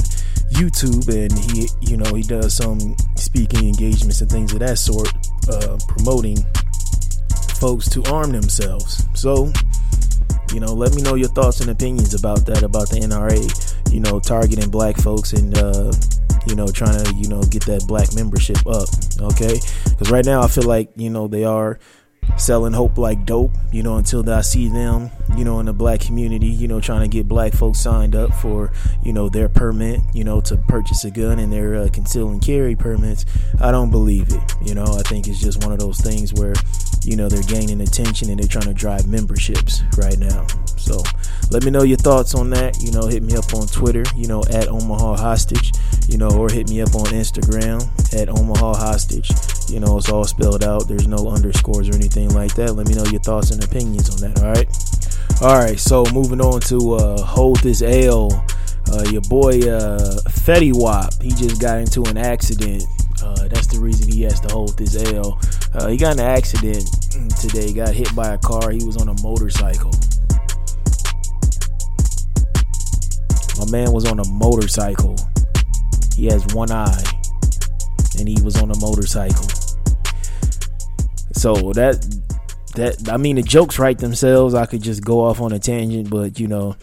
YouTube, 0.51 1.07
and 1.09 1.31
he, 1.51 1.67
you 1.81 1.97
know, 1.97 2.13
he 2.13 2.23
does 2.23 2.55
some 2.55 2.95
speaking 3.15 3.67
engagements 3.67 4.21
and 4.21 4.29
things 4.29 4.53
of 4.53 4.59
that 4.59 4.77
sort, 4.77 5.09
uh, 5.49 5.77
promoting 5.87 6.37
folks 7.59 7.89
to 7.89 8.03
arm 8.11 8.31
themselves. 8.31 9.05
So, 9.13 9.51
you 10.53 10.59
know, 10.59 10.73
let 10.73 10.93
me 10.93 11.01
know 11.01 11.15
your 11.15 11.29
thoughts 11.29 11.61
and 11.61 11.69
opinions 11.69 12.13
about 12.13 12.45
that, 12.45 12.63
about 12.63 12.89
the 12.89 12.99
NRA, 12.99 13.91
you 13.91 14.01
know, 14.01 14.19
targeting 14.19 14.69
black 14.69 14.97
folks 14.97 15.33
and, 15.33 15.57
uh, 15.57 15.91
you 16.47 16.55
know, 16.55 16.67
trying 16.67 17.03
to, 17.03 17.13
you 17.13 17.27
know, 17.27 17.41
get 17.43 17.65
that 17.65 17.85
black 17.87 18.13
membership 18.15 18.65
up. 18.67 18.87
Okay. 19.19 19.59
Because 19.85 20.11
right 20.11 20.25
now 20.25 20.41
I 20.41 20.47
feel 20.47 20.65
like, 20.65 20.89
you 20.95 21.09
know, 21.09 21.27
they 21.27 21.43
are 21.43 21.79
selling 22.37 22.73
hope 22.73 22.97
like 22.97 23.25
dope, 23.25 23.51
you 23.71 23.83
know, 23.83 23.97
until 23.97 24.27
I 24.29 24.41
see 24.41 24.69
them, 24.69 25.09
you 25.37 25.43
know, 25.43 25.59
in 25.59 25.65
the 25.65 25.73
black 25.73 25.99
community, 25.99 26.47
you 26.47 26.67
know, 26.67 26.79
trying 26.79 27.01
to 27.01 27.07
get 27.07 27.27
black 27.27 27.53
folks 27.53 27.79
signed 27.79 28.15
up 28.15 28.33
for, 28.35 28.71
you 29.03 29.13
know, 29.13 29.29
their 29.29 29.49
permit, 29.49 30.01
you 30.13 30.23
know, 30.23 30.39
to 30.41 30.57
purchase 30.57 31.03
a 31.03 31.11
gun 31.11 31.39
and 31.39 31.51
their 31.51 31.75
uh, 31.75 31.89
conceal 31.91 32.29
and 32.29 32.41
carry 32.41 32.75
permits. 32.75 33.25
I 33.59 33.71
don't 33.71 33.91
believe 33.91 34.29
it. 34.29 34.55
You 34.63 34.75
know, 34.75 34.85
I 34.85 35.01
think 35.01 35.27
it's 35.27 35.41
just 35.41 35.63
one 35.63 35.73
of 35.73 35.79
those 35.79 35.99
things 35.99 36.33
where, 36.33 36.53
you 37.03 37.15
know, 37.15 37.27
they're 37.27 37.43
gaining 37.43 37.81
attention 37.81 38.29
and 38.29 38.39
they're 38.39 38.47
trying 38.47 38.65
to 38.65 38.73
drive 38.73 39.07
memberships 39.07 39.83
right 39.97 40.17
now. 40.17 40.47
So 40.81 41.01
let 41.51 41.63
me 41.63 41.71
know 41.71 41.83
your 41.83 41.97
thoughts 41.97 42.33
on 42.35 42.49
that. 42.51 42.81
You 42.81 42.91
know, 42.91 43.07
hit 43.07 43.23
me 43.23 43.35
up 43.35 43.53
on 43.53 43.67
Twitter, 43.67 44.03
you 44.15 44.27
know, 44.27 44.43
at 44.49 44.67
Omaha 44.67 45.17
Hostage, 45.17 45.71
you 46.07 46.17
know, 46.17 46.29
or 46.29 46.49
hit 46.49 46.69
me 46.69 46.81
up 46.81 46.95
on 46.95 47.05
Instagram 47.07 47.81
at 48.19 48.29
Omaha 48.29 48.73
Hostage. 48.73 49.29
You 49.69 49.79
know, 49.79 49.97
it's 49.97 50.09
all 50.09 50.25
spelled 50.25 50.63
out. 50.63 50.87
There's 50.87 51.07
no 51.07 51.29
underscores 51.29 51.89
or 51.89 51.95
anything 51.95 52.29
like 52.29 52.55
that. 52.55 52.73
Let 52.73 52.87
me 52.87 52.95
know 52.95 53.05
your 53.05 53.21
thoughts 53.21 53.51
and 53.51 53.63
opinions 53.63 54.09
on 54.09 54.31
that. 54.31 54.43
All 54.43 54.51
right. 54.51 55.41
All 55.41 55.63
right. 55.63 55.79
So 55.79 56.05
moving 56.13 56.41
on 56.41 56.61
to 56.61 56.93
uh, 56.95 57.21
hold 57.21 57.59
this 57.61 57.81
L. 57.81 58.45
Uh, 58.91 59.03
your 59.09 59.21
boy 59.21 59.59
uh, 59.61 60.19
Fetty 60.27 60.73
Wap, 60.73 61.13
he 61.21 61.29
just 61.29 61.61
got 61.61 61.77
into 61.77 62.03
an 62.03 62.17
accident. 62.17 62.83
Uh, 63.23 63.47
that's 63.47 63.67
the 63.67 63.79
reason 63.79 64.11
he 64.11 64.23
has 64.23 64.39
to 64.41 64.51
hold 64.51 64.77
this 64.77 64.95
L. 65.13 65.39
Uh, 65.73 65.87
he 65.87 65.95
got 65.95 66.13
in 66.13 66.19
an 66.19 66.25
accident 66.25 66.85
today. 67.39 67.71
Got 67.71 67.93
hit 67.93 68.13
by 68.15 68.33
a 68.33 68.37
car. 68.37 68.71
He 68.71 68.83
was 68.83 68.97
on 68.97 69.07
a 69.07 69.21
motorcycle. 69.21 69.91
My 73.61 73.69
man 73.69 73.91
was 73.91 74.05
on 74.05 74.19
a 74.19 74.27
motorcycle. 74.27 75.15
He 76.15 76.25
has 76.25 76.43
one 76.55 76.71
eye, 76.71 77.03
and 78.17 78.27
he 78.27 78.41
was 78.41 78.59
on 78.59 78.71
a 78.71 78.79
motorcycle. 78.79 79.47
So 81.33 81.53
that 81.73 82.03
that 82.75 83.07
I 83.07 83.17
mean 83.17 83.35
the 83.35 83.43
jokes 83.43 83.77
write 83.77 83.99
themselves. 83.99 84.55
I 84.55 84.65
could 84.65 84.81
just 84.81 85.03
go 85.03 85.23
off 85.23 85.41
on 85.41 85.51
a 85.51 85.59
tangent, 85.59 86.09
but 86.09 86.39
you 86.39 86.47
know, 86.47 86.75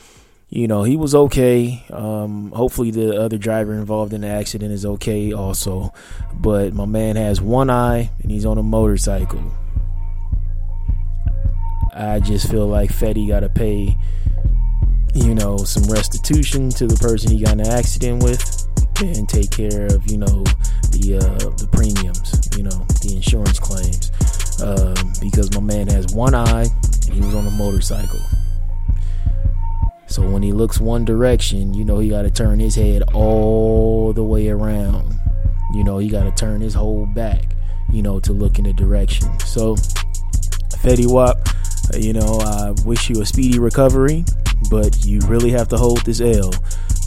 you 0.50 0.68
know 0.68 0.84
he 0.84 0.96
was 0.96 1.16
okay. 1.16 1.84
Um, 1.90 2.52
hopefully 2.52 2.92
the 2.92 3.20
other 3.20 3.38
driver 3.38 3.74
involved 3.74 4.12
in 4.12 4.20
the 4.20 4.28
accident 4.28 4.70
is 4.70 4.86
okay 4.86 5.32
also. 5.32 5.92
But 6.32 6.74
my 6.74 6.86
man 6.86 7.16
has 7.16 7.40
one 7.40 7.70
eye 7.70 8.12
and 8.22 8.30
he's 8.30 8.46
on 8.46 8.56
a 8.56 8.62
motorcycle. 8.62 9.52
I 11.92 12.20
just 12.20 12.48
feel 12.48 12.68
like 12.68 12.90
Fetty 12.92 13.26
got 13.26 13.40
to 13.40 13.48
pay 13.48 13.98
you 15.14 15.34
know, 15.34 15.56
some 15.58 15.84
restitution 15.84 16.70
to 16.70 16.86
the 16.86 16.96
person 16.96 17.30
he 17.30 17.42
got 17.42 17.54
in 17.54 17.60
an 17.60 17.68
accident 17.68 18.22
with 18.22 18.40
and 19.00 19.28
take 19.28 19.50
care 19.50 19.86
of, 19.86 20.10
you 20.10 20.18
know, 20.18 20.44
the 20.90 21.18
uh, 21.18 21.50
the 21.56 21.68
premiums, 21.72 22.48
you 22.56 22.64
know, 22.64 22.86
the 23.02 23.14
insurance 23.14 23.58
claims. 23.58 24.10
Um, 24.60 25.12
because 25.20 25.54
my 25.54 25.60
man 25.60 25.86
has 25.86 26.12
one 26.12 26.34
eye 26.34 26.66
and 27.06 27.14
he 27.14 27.20
was 27.20 27.34
on 27.34 27.46
a 27.46 27.50
motorcycle. 27.52 28.20
So 30.08 30.28
when 30.28 30.42
he 30.42 30.52
looks 30.52 30.80
one 30.80 31.04
direction, 31.04 31.74
you 31.74 31.84
know, 31.84 31.98
he 31.98 32.08
got 32.08 32.22
to 32.22 32.30
turn 32.30 32.58
his 32.58 32.74
head 32.74 33.02
all 33.14 34.12
the 34.12 34.24
way 34.24 34.48
around. 34.48 35.14
You 35.74 35.84
know, 35.84 35.98
he 35.98 36.08
got 36.08 36.24
to 36.24 36.32
turn 36.32 36.60
his 36.60 36.74
whole 36.74 37.06
back, 37.06 37.54
you 37.90 38.02
know, 38.02 38.18
to 38.20 38.32
look 38.32 38.58
in 38.58 38.64
the 38.64 38.72
direction. 38.72 39.38
So, 39.40 39.76
Fetty 40.82 41.08
Wap, 41.08 41.36
you 41.94 42.14
know, 42.14 42.40
I 42.40 42.70
wish 42.84 43.10
you 43.10 43.20
a 43.20 43.26
speedy 43.26 43.58
recovery 43.58 44.24
but 44.70 45.04
you 45.04 45.20
really 45.26 45.50
have 45.50 45.68
to 45.68 45.76
hold 45.76 46.04
this 46.04 46.20
L. 46.20 46.52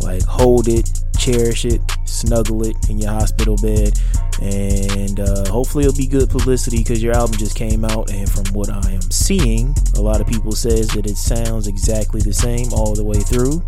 Like, 0.01 0.23
hold 0.23 0.67
it, 0.67 0.89
cherish 1.17 1.65
it, 1.65 1.81
snuggle 2.05 2.63
it 2.65 2.75
in 2.89 2.97
your 2.97 3.11
hospital 3.11 3.55
bed, 3.61 3.99
and 4.41 5.19
uh, 5.19 5.49
hopefully 5.49 5.85
it'll 5.85 5.97
be 5.97 6.07
good 6.07 6.29
publicity 6.29 6.77
because 6.77 7.03
your 7.03 7.13
album 7.13 7.37
just 7.37 7.55
came 7.55 7.85
out. 7.85 8.09
And 8.09 8.29
from 8.29 8.45
what 8.53 8.69
I 8.69 8.91
am 8.91 9.01
seeing, 9.01 9.75
a 9.95 10.01
lot 10.01 10.21
of 10.21 10.27
people 10.27 10.53
says 10.53 10.87
that 10.89 11.05
it 11.05 11.17
sounds 11.17 11.67
exactly 11.67 12.21
the 12.21 12.33
same 12.33 12.73
all 12.73 12.95
the 12.95 13.03
way 13.03 13.19
through. 13.19 13.63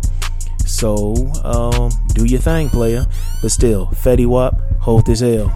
So, 0.66 1.14
um, 1.44 1.92
do 2.14 2.24
your 2.24 2.40
thing, 2.40 2.68
player. 2.68 3.06
But 3.42 3.52
still, 3.52 3.86
Fetty 3.86 4.26
Wap, 4.26 4.54
hold 4.80 5.06
this 5.06 5.22
L. 5.22 5.54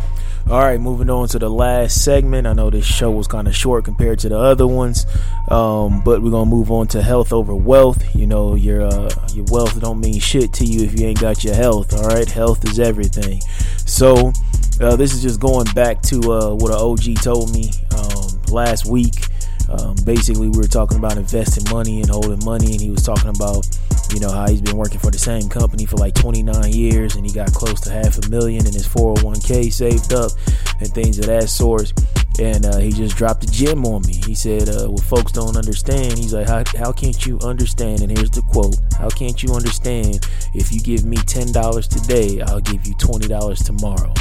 All 0.50 0.60
right, 0.60 0.80
moving 0.80 1.10
on 1.10 1.28
to 1.28 1.38
the 1.38 1.50
last 1.50 2.02
segment. 2.02 2.46
I 2.46 2.54
know 2.54 2.70
this 2.70 2.86
show 2.86 3.10
was 3.10 3.26
kind 3.26 3.46
of 3.46 3.54
short 3.54 3.84
compared 3.84 4.18
to 4.20 4.30
the 4.30 4.38
other 4.38 4.66
ones, 4.66 5.04
um, 5.48 6.00
but 6.02 6.22
we're 6.22 6.30
gonna 6.30 6.48
move 6.48 6.70
on 6.70 6.86
to 6.88 7.02
health 7.02 7.34
over 7.34 7.54
wealth. 7.54 8.14
You 8.16 8.26
know, 8.26 8.54
your 8.54 8.80
uh, 8.80 9.10
your 9.34 9.44
wealth 9.50 9.78
don't 9.78 10.00
mean 10.00 10.18
shit 10.18 10.54
to 10.54 10.64
you 10.64 10.86
if 10.86 10.98
you 10.98 11.06
ain't 11.06 11.20
got 11.20 11.44
your 11.44 11.54
health. 11.54 11.92
All 11.92 12.08
right, 12.08 12.26
health 12.26 12.64
is 12.64 12.80
everything. 12.80 13.42
So 13.84 14.32
uh, 14.80 14.96
this 14.96 15.12
is 15.12 15.20
just 15.20 15.38
going 15.38 15.66
back 15.74 16.00
to 16.04 16.32
uh, 16.32 16.54
what 16.54 16.70
an 16.70 16.78
OG 16.78 17.22
told 17.22 17.52
me 17.52 17.70
um, 17.94 18.40
last 18.50 18.86
week. 18.86 19.26
Um, 19.68 19.96
basically, 20.06 20.48
we 20.48 20.56
were 20.56 20.66
talking 20.66 20.96
about 20.96 21.18
investing 21.18 21.70
money 21.70 22.00
and 22.00 22.08
holding 22.08 22.42
money, 22.42 22.72
and 22.72 22.80
he 22.80 22.90
was 22.90 23.02
talking 23.02 23.28
about 23.28 23.68
you 24.12 24.20
know 24.20 24.30
how 24.30 24.48
he's 24.48 24.60
been 24.60 24.76
working 24.76 24.98
for 24.98 25.10
the 25.10 25.18
same 25.18 25.48
company 25.48 25.84
for 25.84 25.96
like 25.96 26.14
29 26.14 26.72
years 26.72 27.16
and 27.16 27.26
he 27.26 27.32
got 27.32 27.52
close 27.52 27.80
to 27.80 27.90
half 27.90 28.18
a 28.18 28.28
million 28.28 28.66
in 28.66 28.72
his 28.72 28.86
401k 28.86 29.72
saved 29.72 30.12
up 30.12 30.32
and 30.80 30.88
things 30.92 31.18
of 31.18 31.26
that 31.26 31.48
sort. 31.48 31.92
And 32.40 32.64
uh, 32.66 32.78
he 32.78 32.90
just 32.92 33.16
dropped 33.16 33.44
a 33.44 33.50
gem 33.50 33.84
on 33.84 34.02
me. 34.06 34.20
He 34.24 34.34
said 34.34 34.68
uh, 34.68 34.86
what 34.86 35.02
folks 35.04 35.32
don't 35.32 35.56
understand 35.56 36.18
he's 36.18 36.32
like 36.32 36.48
how, 36.48 36.62
how 36.76 36.92
can't 36.92 37.26
you 37.26 37.38
understand? 37.40 38.02
And 38.02 38.16
here's 38.16 38.30
the 38.30 38.42
quote 38.42 38.76
how 38.98 39.08
can't 39.08 39.42
you 39.42 39.54
understand? 39.54 40.26
If 40.54 40.72
you 40.72 40.80
give 40.80 41.04
me 41.04 41.16
$10 41.16 41.52
today 41.88 42.40
i'll 42.42 42.60
give 42.60 42.86
you 42.86 42.94
$20 42.94 43.64
tomorrow. 43.64 44.14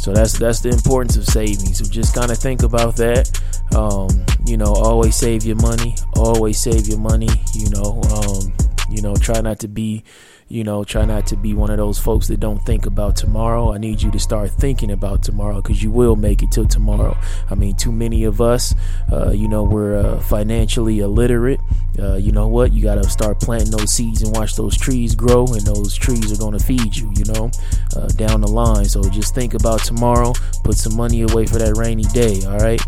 So 0.00 0.14
that's 0.14 0.38
that's 0.38 0.60
the 0.60 0.70
importance 0.70 1.16
of 1.18 1.26
saving. 1.26 1.74
So 1.74 1.84
just 1.84 2.14
kind 2.14 2.30
of 2.30 2.38
think 2.38 2.62
about 2.62 2.96
that. 2.96 3.28
Um, 3.74 4.08
you 4.46 4.56
know, 4.56 4.72
always 4.72 5.16
save 5.16 5.44
your 5.44 5.56
money. 5.56 5.94
Always 6.16 6.58
save 6.58 6.86
your 6.88 6.98
money. 6.98 7.28
You 7.54 7.70
know, 7.70 8.00
um, 8.12 8.52
You 8.90 9.02
know, 9.02 9.14
try 9.14 9.40
not 9.40 9.60
to 9.60 9.68
be, 9.68 10.02
you 10.48 10.64
know, 10.64 10.82
try 10.82 11.04
not 11.04 11.24
to 11.28 11.36
be 11.36 11.54
one 11.54 11.70
of 11.70 11.76
those 11.76 12.00
folks 12.00 12.26
that 12.26 12.40
don't 12.40 12.58
think 12.66 12.86
about 12.86 13.14
tomorrow. 13.14 13.72
I 13.72 13.78
need 13.78 14.02
you 14.02 14.10
to 14.10 14.18
start 14.18 14.50
thinking 14.50 14.90
about 14.90 15.22
tomorrow 15.22 15.62
because 15.62 15.80
you 15.80 15.92
will 15.92 16.16
make 16.16 16.42
it 16.42 16.50
till 16.50 16.66
tomorrow. 16.66 17.16
I 17.48 17.54
mean, 17.54 17.76
too 17.76 17.92
many 17.92 18.24
of 18.24 18.40
us, 18.40 18.74
uh, 19.12 19.30
you 19.30 19.46
know, 19.46 19.62
we're 19.62 19.96
uh, 19.96 20.18
financially 20.22 20.98
illiterate. 20.98 21.60
Uh, 22.00 22.16
you 22.16 22.32
know 22.32 22.48
what? 22.48 22.72
You 22.72 22.82
got 22.82 22.96
to 22.96 23.08
start 23.08 23.38
planting 23.38 23.70
those 23.70 23.92
seeds 23.92 24.22
and 24.22 24.34
watch 24.34 24.56
those 24.56 24.76
trees 24.76 25.14
grow, 25.14 25.46
and 25.46 25.64
those 25.64 25.94
trees 25.94 26.32
are 26.32 26.38
going 26.38 26.58
to 26.58 26.64
feed 26.64 26.96
you, 26.96 27.12
you 27.14 27.26
know, 27.32 27.48
uh, 27.94 28.08
down 28.08 28.40
the 28.40 28.48
line. 28.48 28.86
So 28.86 29.08
just 29.08 29.36
think 29.36 29.54
about 29.54 29.84
tomorrow. 29.84 30.32
Put 30.64 30.76
some 30.76 30.96
money 30.96 31.22
away 31.22 31.46
for 31.46 31.58
that 31.58 31.76
rainy 31.76 32.04
day, 32.10 32.42
all 32.44 32.58
right? 32.58 32.82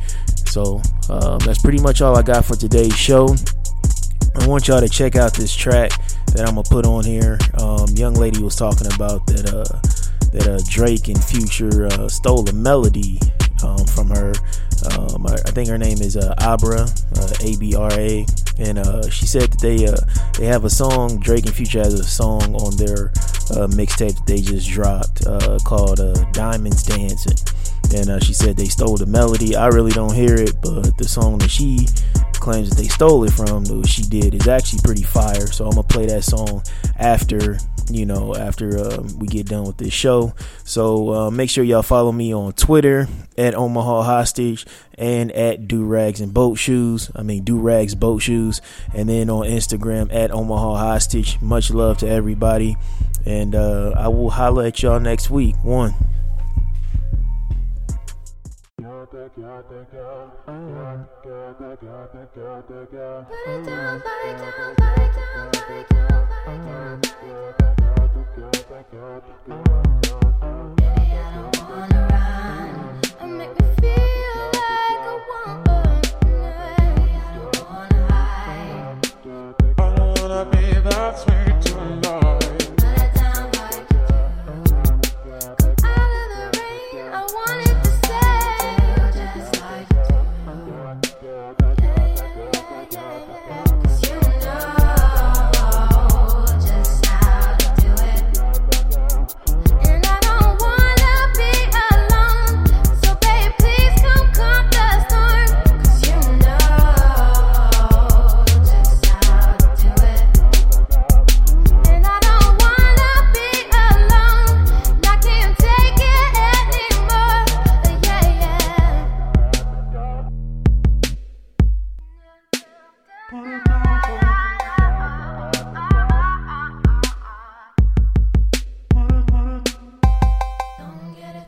So 0.52 0.82
um, 1.08 1.38
that's 1.38 1.62
pretty 1.62 1.80
much 1.80 2.02
all 2.02 2.14
I 2.14 2.20
got 2.20 2.44
for 2.44 2.54
today's 2.54 2.94
show. 2.94 3.34
I 4.38 4.46
want 4.46 4.68
y'all 4.68 4.82
to 4.82 4.88
check 4.88 5.16
out 5.16 5.32
this 5.32 5.54
track 5.54 5.92
that 6.34 6.40
I'm 6.40 6.56
gonna 6.56 6.64
put 6.64 6.84
on 6.84 7.04
here. 7.04 7.38
Um, 7.54 7.86
young 7.94 8.12
lady 8.12 8.42
was 8.42 8.54
talking 8.54 8.86
about 8.94 9.26
that 9.28 9.48
uh, 9.48 10.28
that 10.32 10.46
uh, 10.46 10.60
Drake 10.68 11.08
and 11.08 11.24
Future 11.24 11.86
uh, 11.86 12.06
stole 12.06 12.46
a 12.50 12.52
melody 12.52 13.18
um, 13.64 13.86
from 13.86 14.10
her. 14.10 14.34
Um, 14.92 15.26
I, 15.26 15.32
I, 15.32 15.50
think 15.52 15.70
her 15.70 15.78
name 15.78 16.02
is 16.02 16.18
uh, 16.18 16.34
Abra, 16.36 16.82
uh, 16.82 17.32
A 17.40 17.56
B 17.56 17.74
R 17.74 17.90
A, 17.90 18.26
and 18.58 18.78
uh, 18.78 19.08
she 19.08 19.24
said 19.24 19.52
that 19.52 19.60
they 19.60 19.88
they 20.38 20.46
have 20.48 20.66
a 20.66 20.70
song. 20.70 21.18
Drake 21.18 21.46
and 21.46 21.54
Future 21.54 21.78
has 21.78 21.94
a 21.94 22.04
song 22.04 22.54
on 22.56 22.76
their 22.76 23.08
mixtape 23.72 24.16
that 24.16 24.26
they 24.26 24.42
just 24.42 24.68
dropped 24.68 25.24
called 25.64 25.98
"Diamonds 26.34 26.82
Dancing," 26.82 27.38
and 27.94 28.22
she 28.22 28.32
said 28.32 28.56
they 28.56 28.66
stole 28.66 28.96
the 28.96 29.06
melody. 29.06 29.56
I 29.56 29.68
really 29.68 29.92
don't 29.92 30.14
hear 30.14 30.34
it, 30.34 30.56
but 30.62 30.96
the 30.96 31.06
song 31.06 31.38
that 31.38 31.50
she 31.50 31.86
claims 32.34 32.70
that 32.70 32.76
they 32.76 32.88
stole 32.88 33.24
it 33.24 33.32
from, 33.32 33.64
that 33.64 33.86
she 33.86 34.02
did, 34.02 34.34
is 34.34 34.48
actually 34.48 34.80
pretty 34.82 35.02
fire. 35.02 35.46
So 35.46 35.66
I'm 35.66 35.72
gonna 35.72 35.84
play 35.84 36.06
that 36.06 36.24
song 36.24 36.62
after 36.98 37.58
you 37.90 38.06
know 38.06 38.34
after 38.34 38.78
um, 38.78 39.18
we 39.18 39.26
get 39.26 39.46
done 39.46 39.64
with 39.64 39.76
this 39.76 39.92
show. 39.92 40.34
So 40.64 41.14
uh, 41.14 41.30
make 41.30 41.50
sure 41.50 41.64
y'all 41.64 41.82
follow 41.82 42.12
me 42.12 42.34
on 42.34 42.52
Twitter 42.52 43.08
at 43.38 43.54
Omaha 43.54 44.02
Hostage 44.02 44.66
and 44.96 45.30
at 45.32 45.68
Do 45.68 45.84
Rags 45.84 46.20
and 46.20 46.34
Boat 46.34 46.58
Shoes. 46.58 47.10
I 47.14 47.22
mean 47.22 47.44
Do 47.44 47.58
Rags 47.58 47.94
Boat 47.94 48.22
Shoes, 48.22 48.60
and 48.94 49.08
then 49.08 49.30
on 49.30 49.46
Instagram 49.46 50.12
at 50.12 50.30
Omaha 50.30 50.76
Hostage. 50.76 51.40
Much 51.40 51.70
love 51.70 51.98
to 51.98 52.08
everybody, 52.08 52.76
and 53.24 53.54
uh, 53.54 53.92
I 53.96 54.08
will 54.08 54.30
holler 54.30 54.66
at 54.66 54.82
y'all 54.82 55.00
next 55.00 55.30
week. 55.30 55.56
One. 55.62 55.94
Put 59.12 59.20
it 59.20 59.42
down, 59.42 59.62
put 59.64 59.76
it 59.76 59.92
down, 59.92 60.30
put 60.46 61.32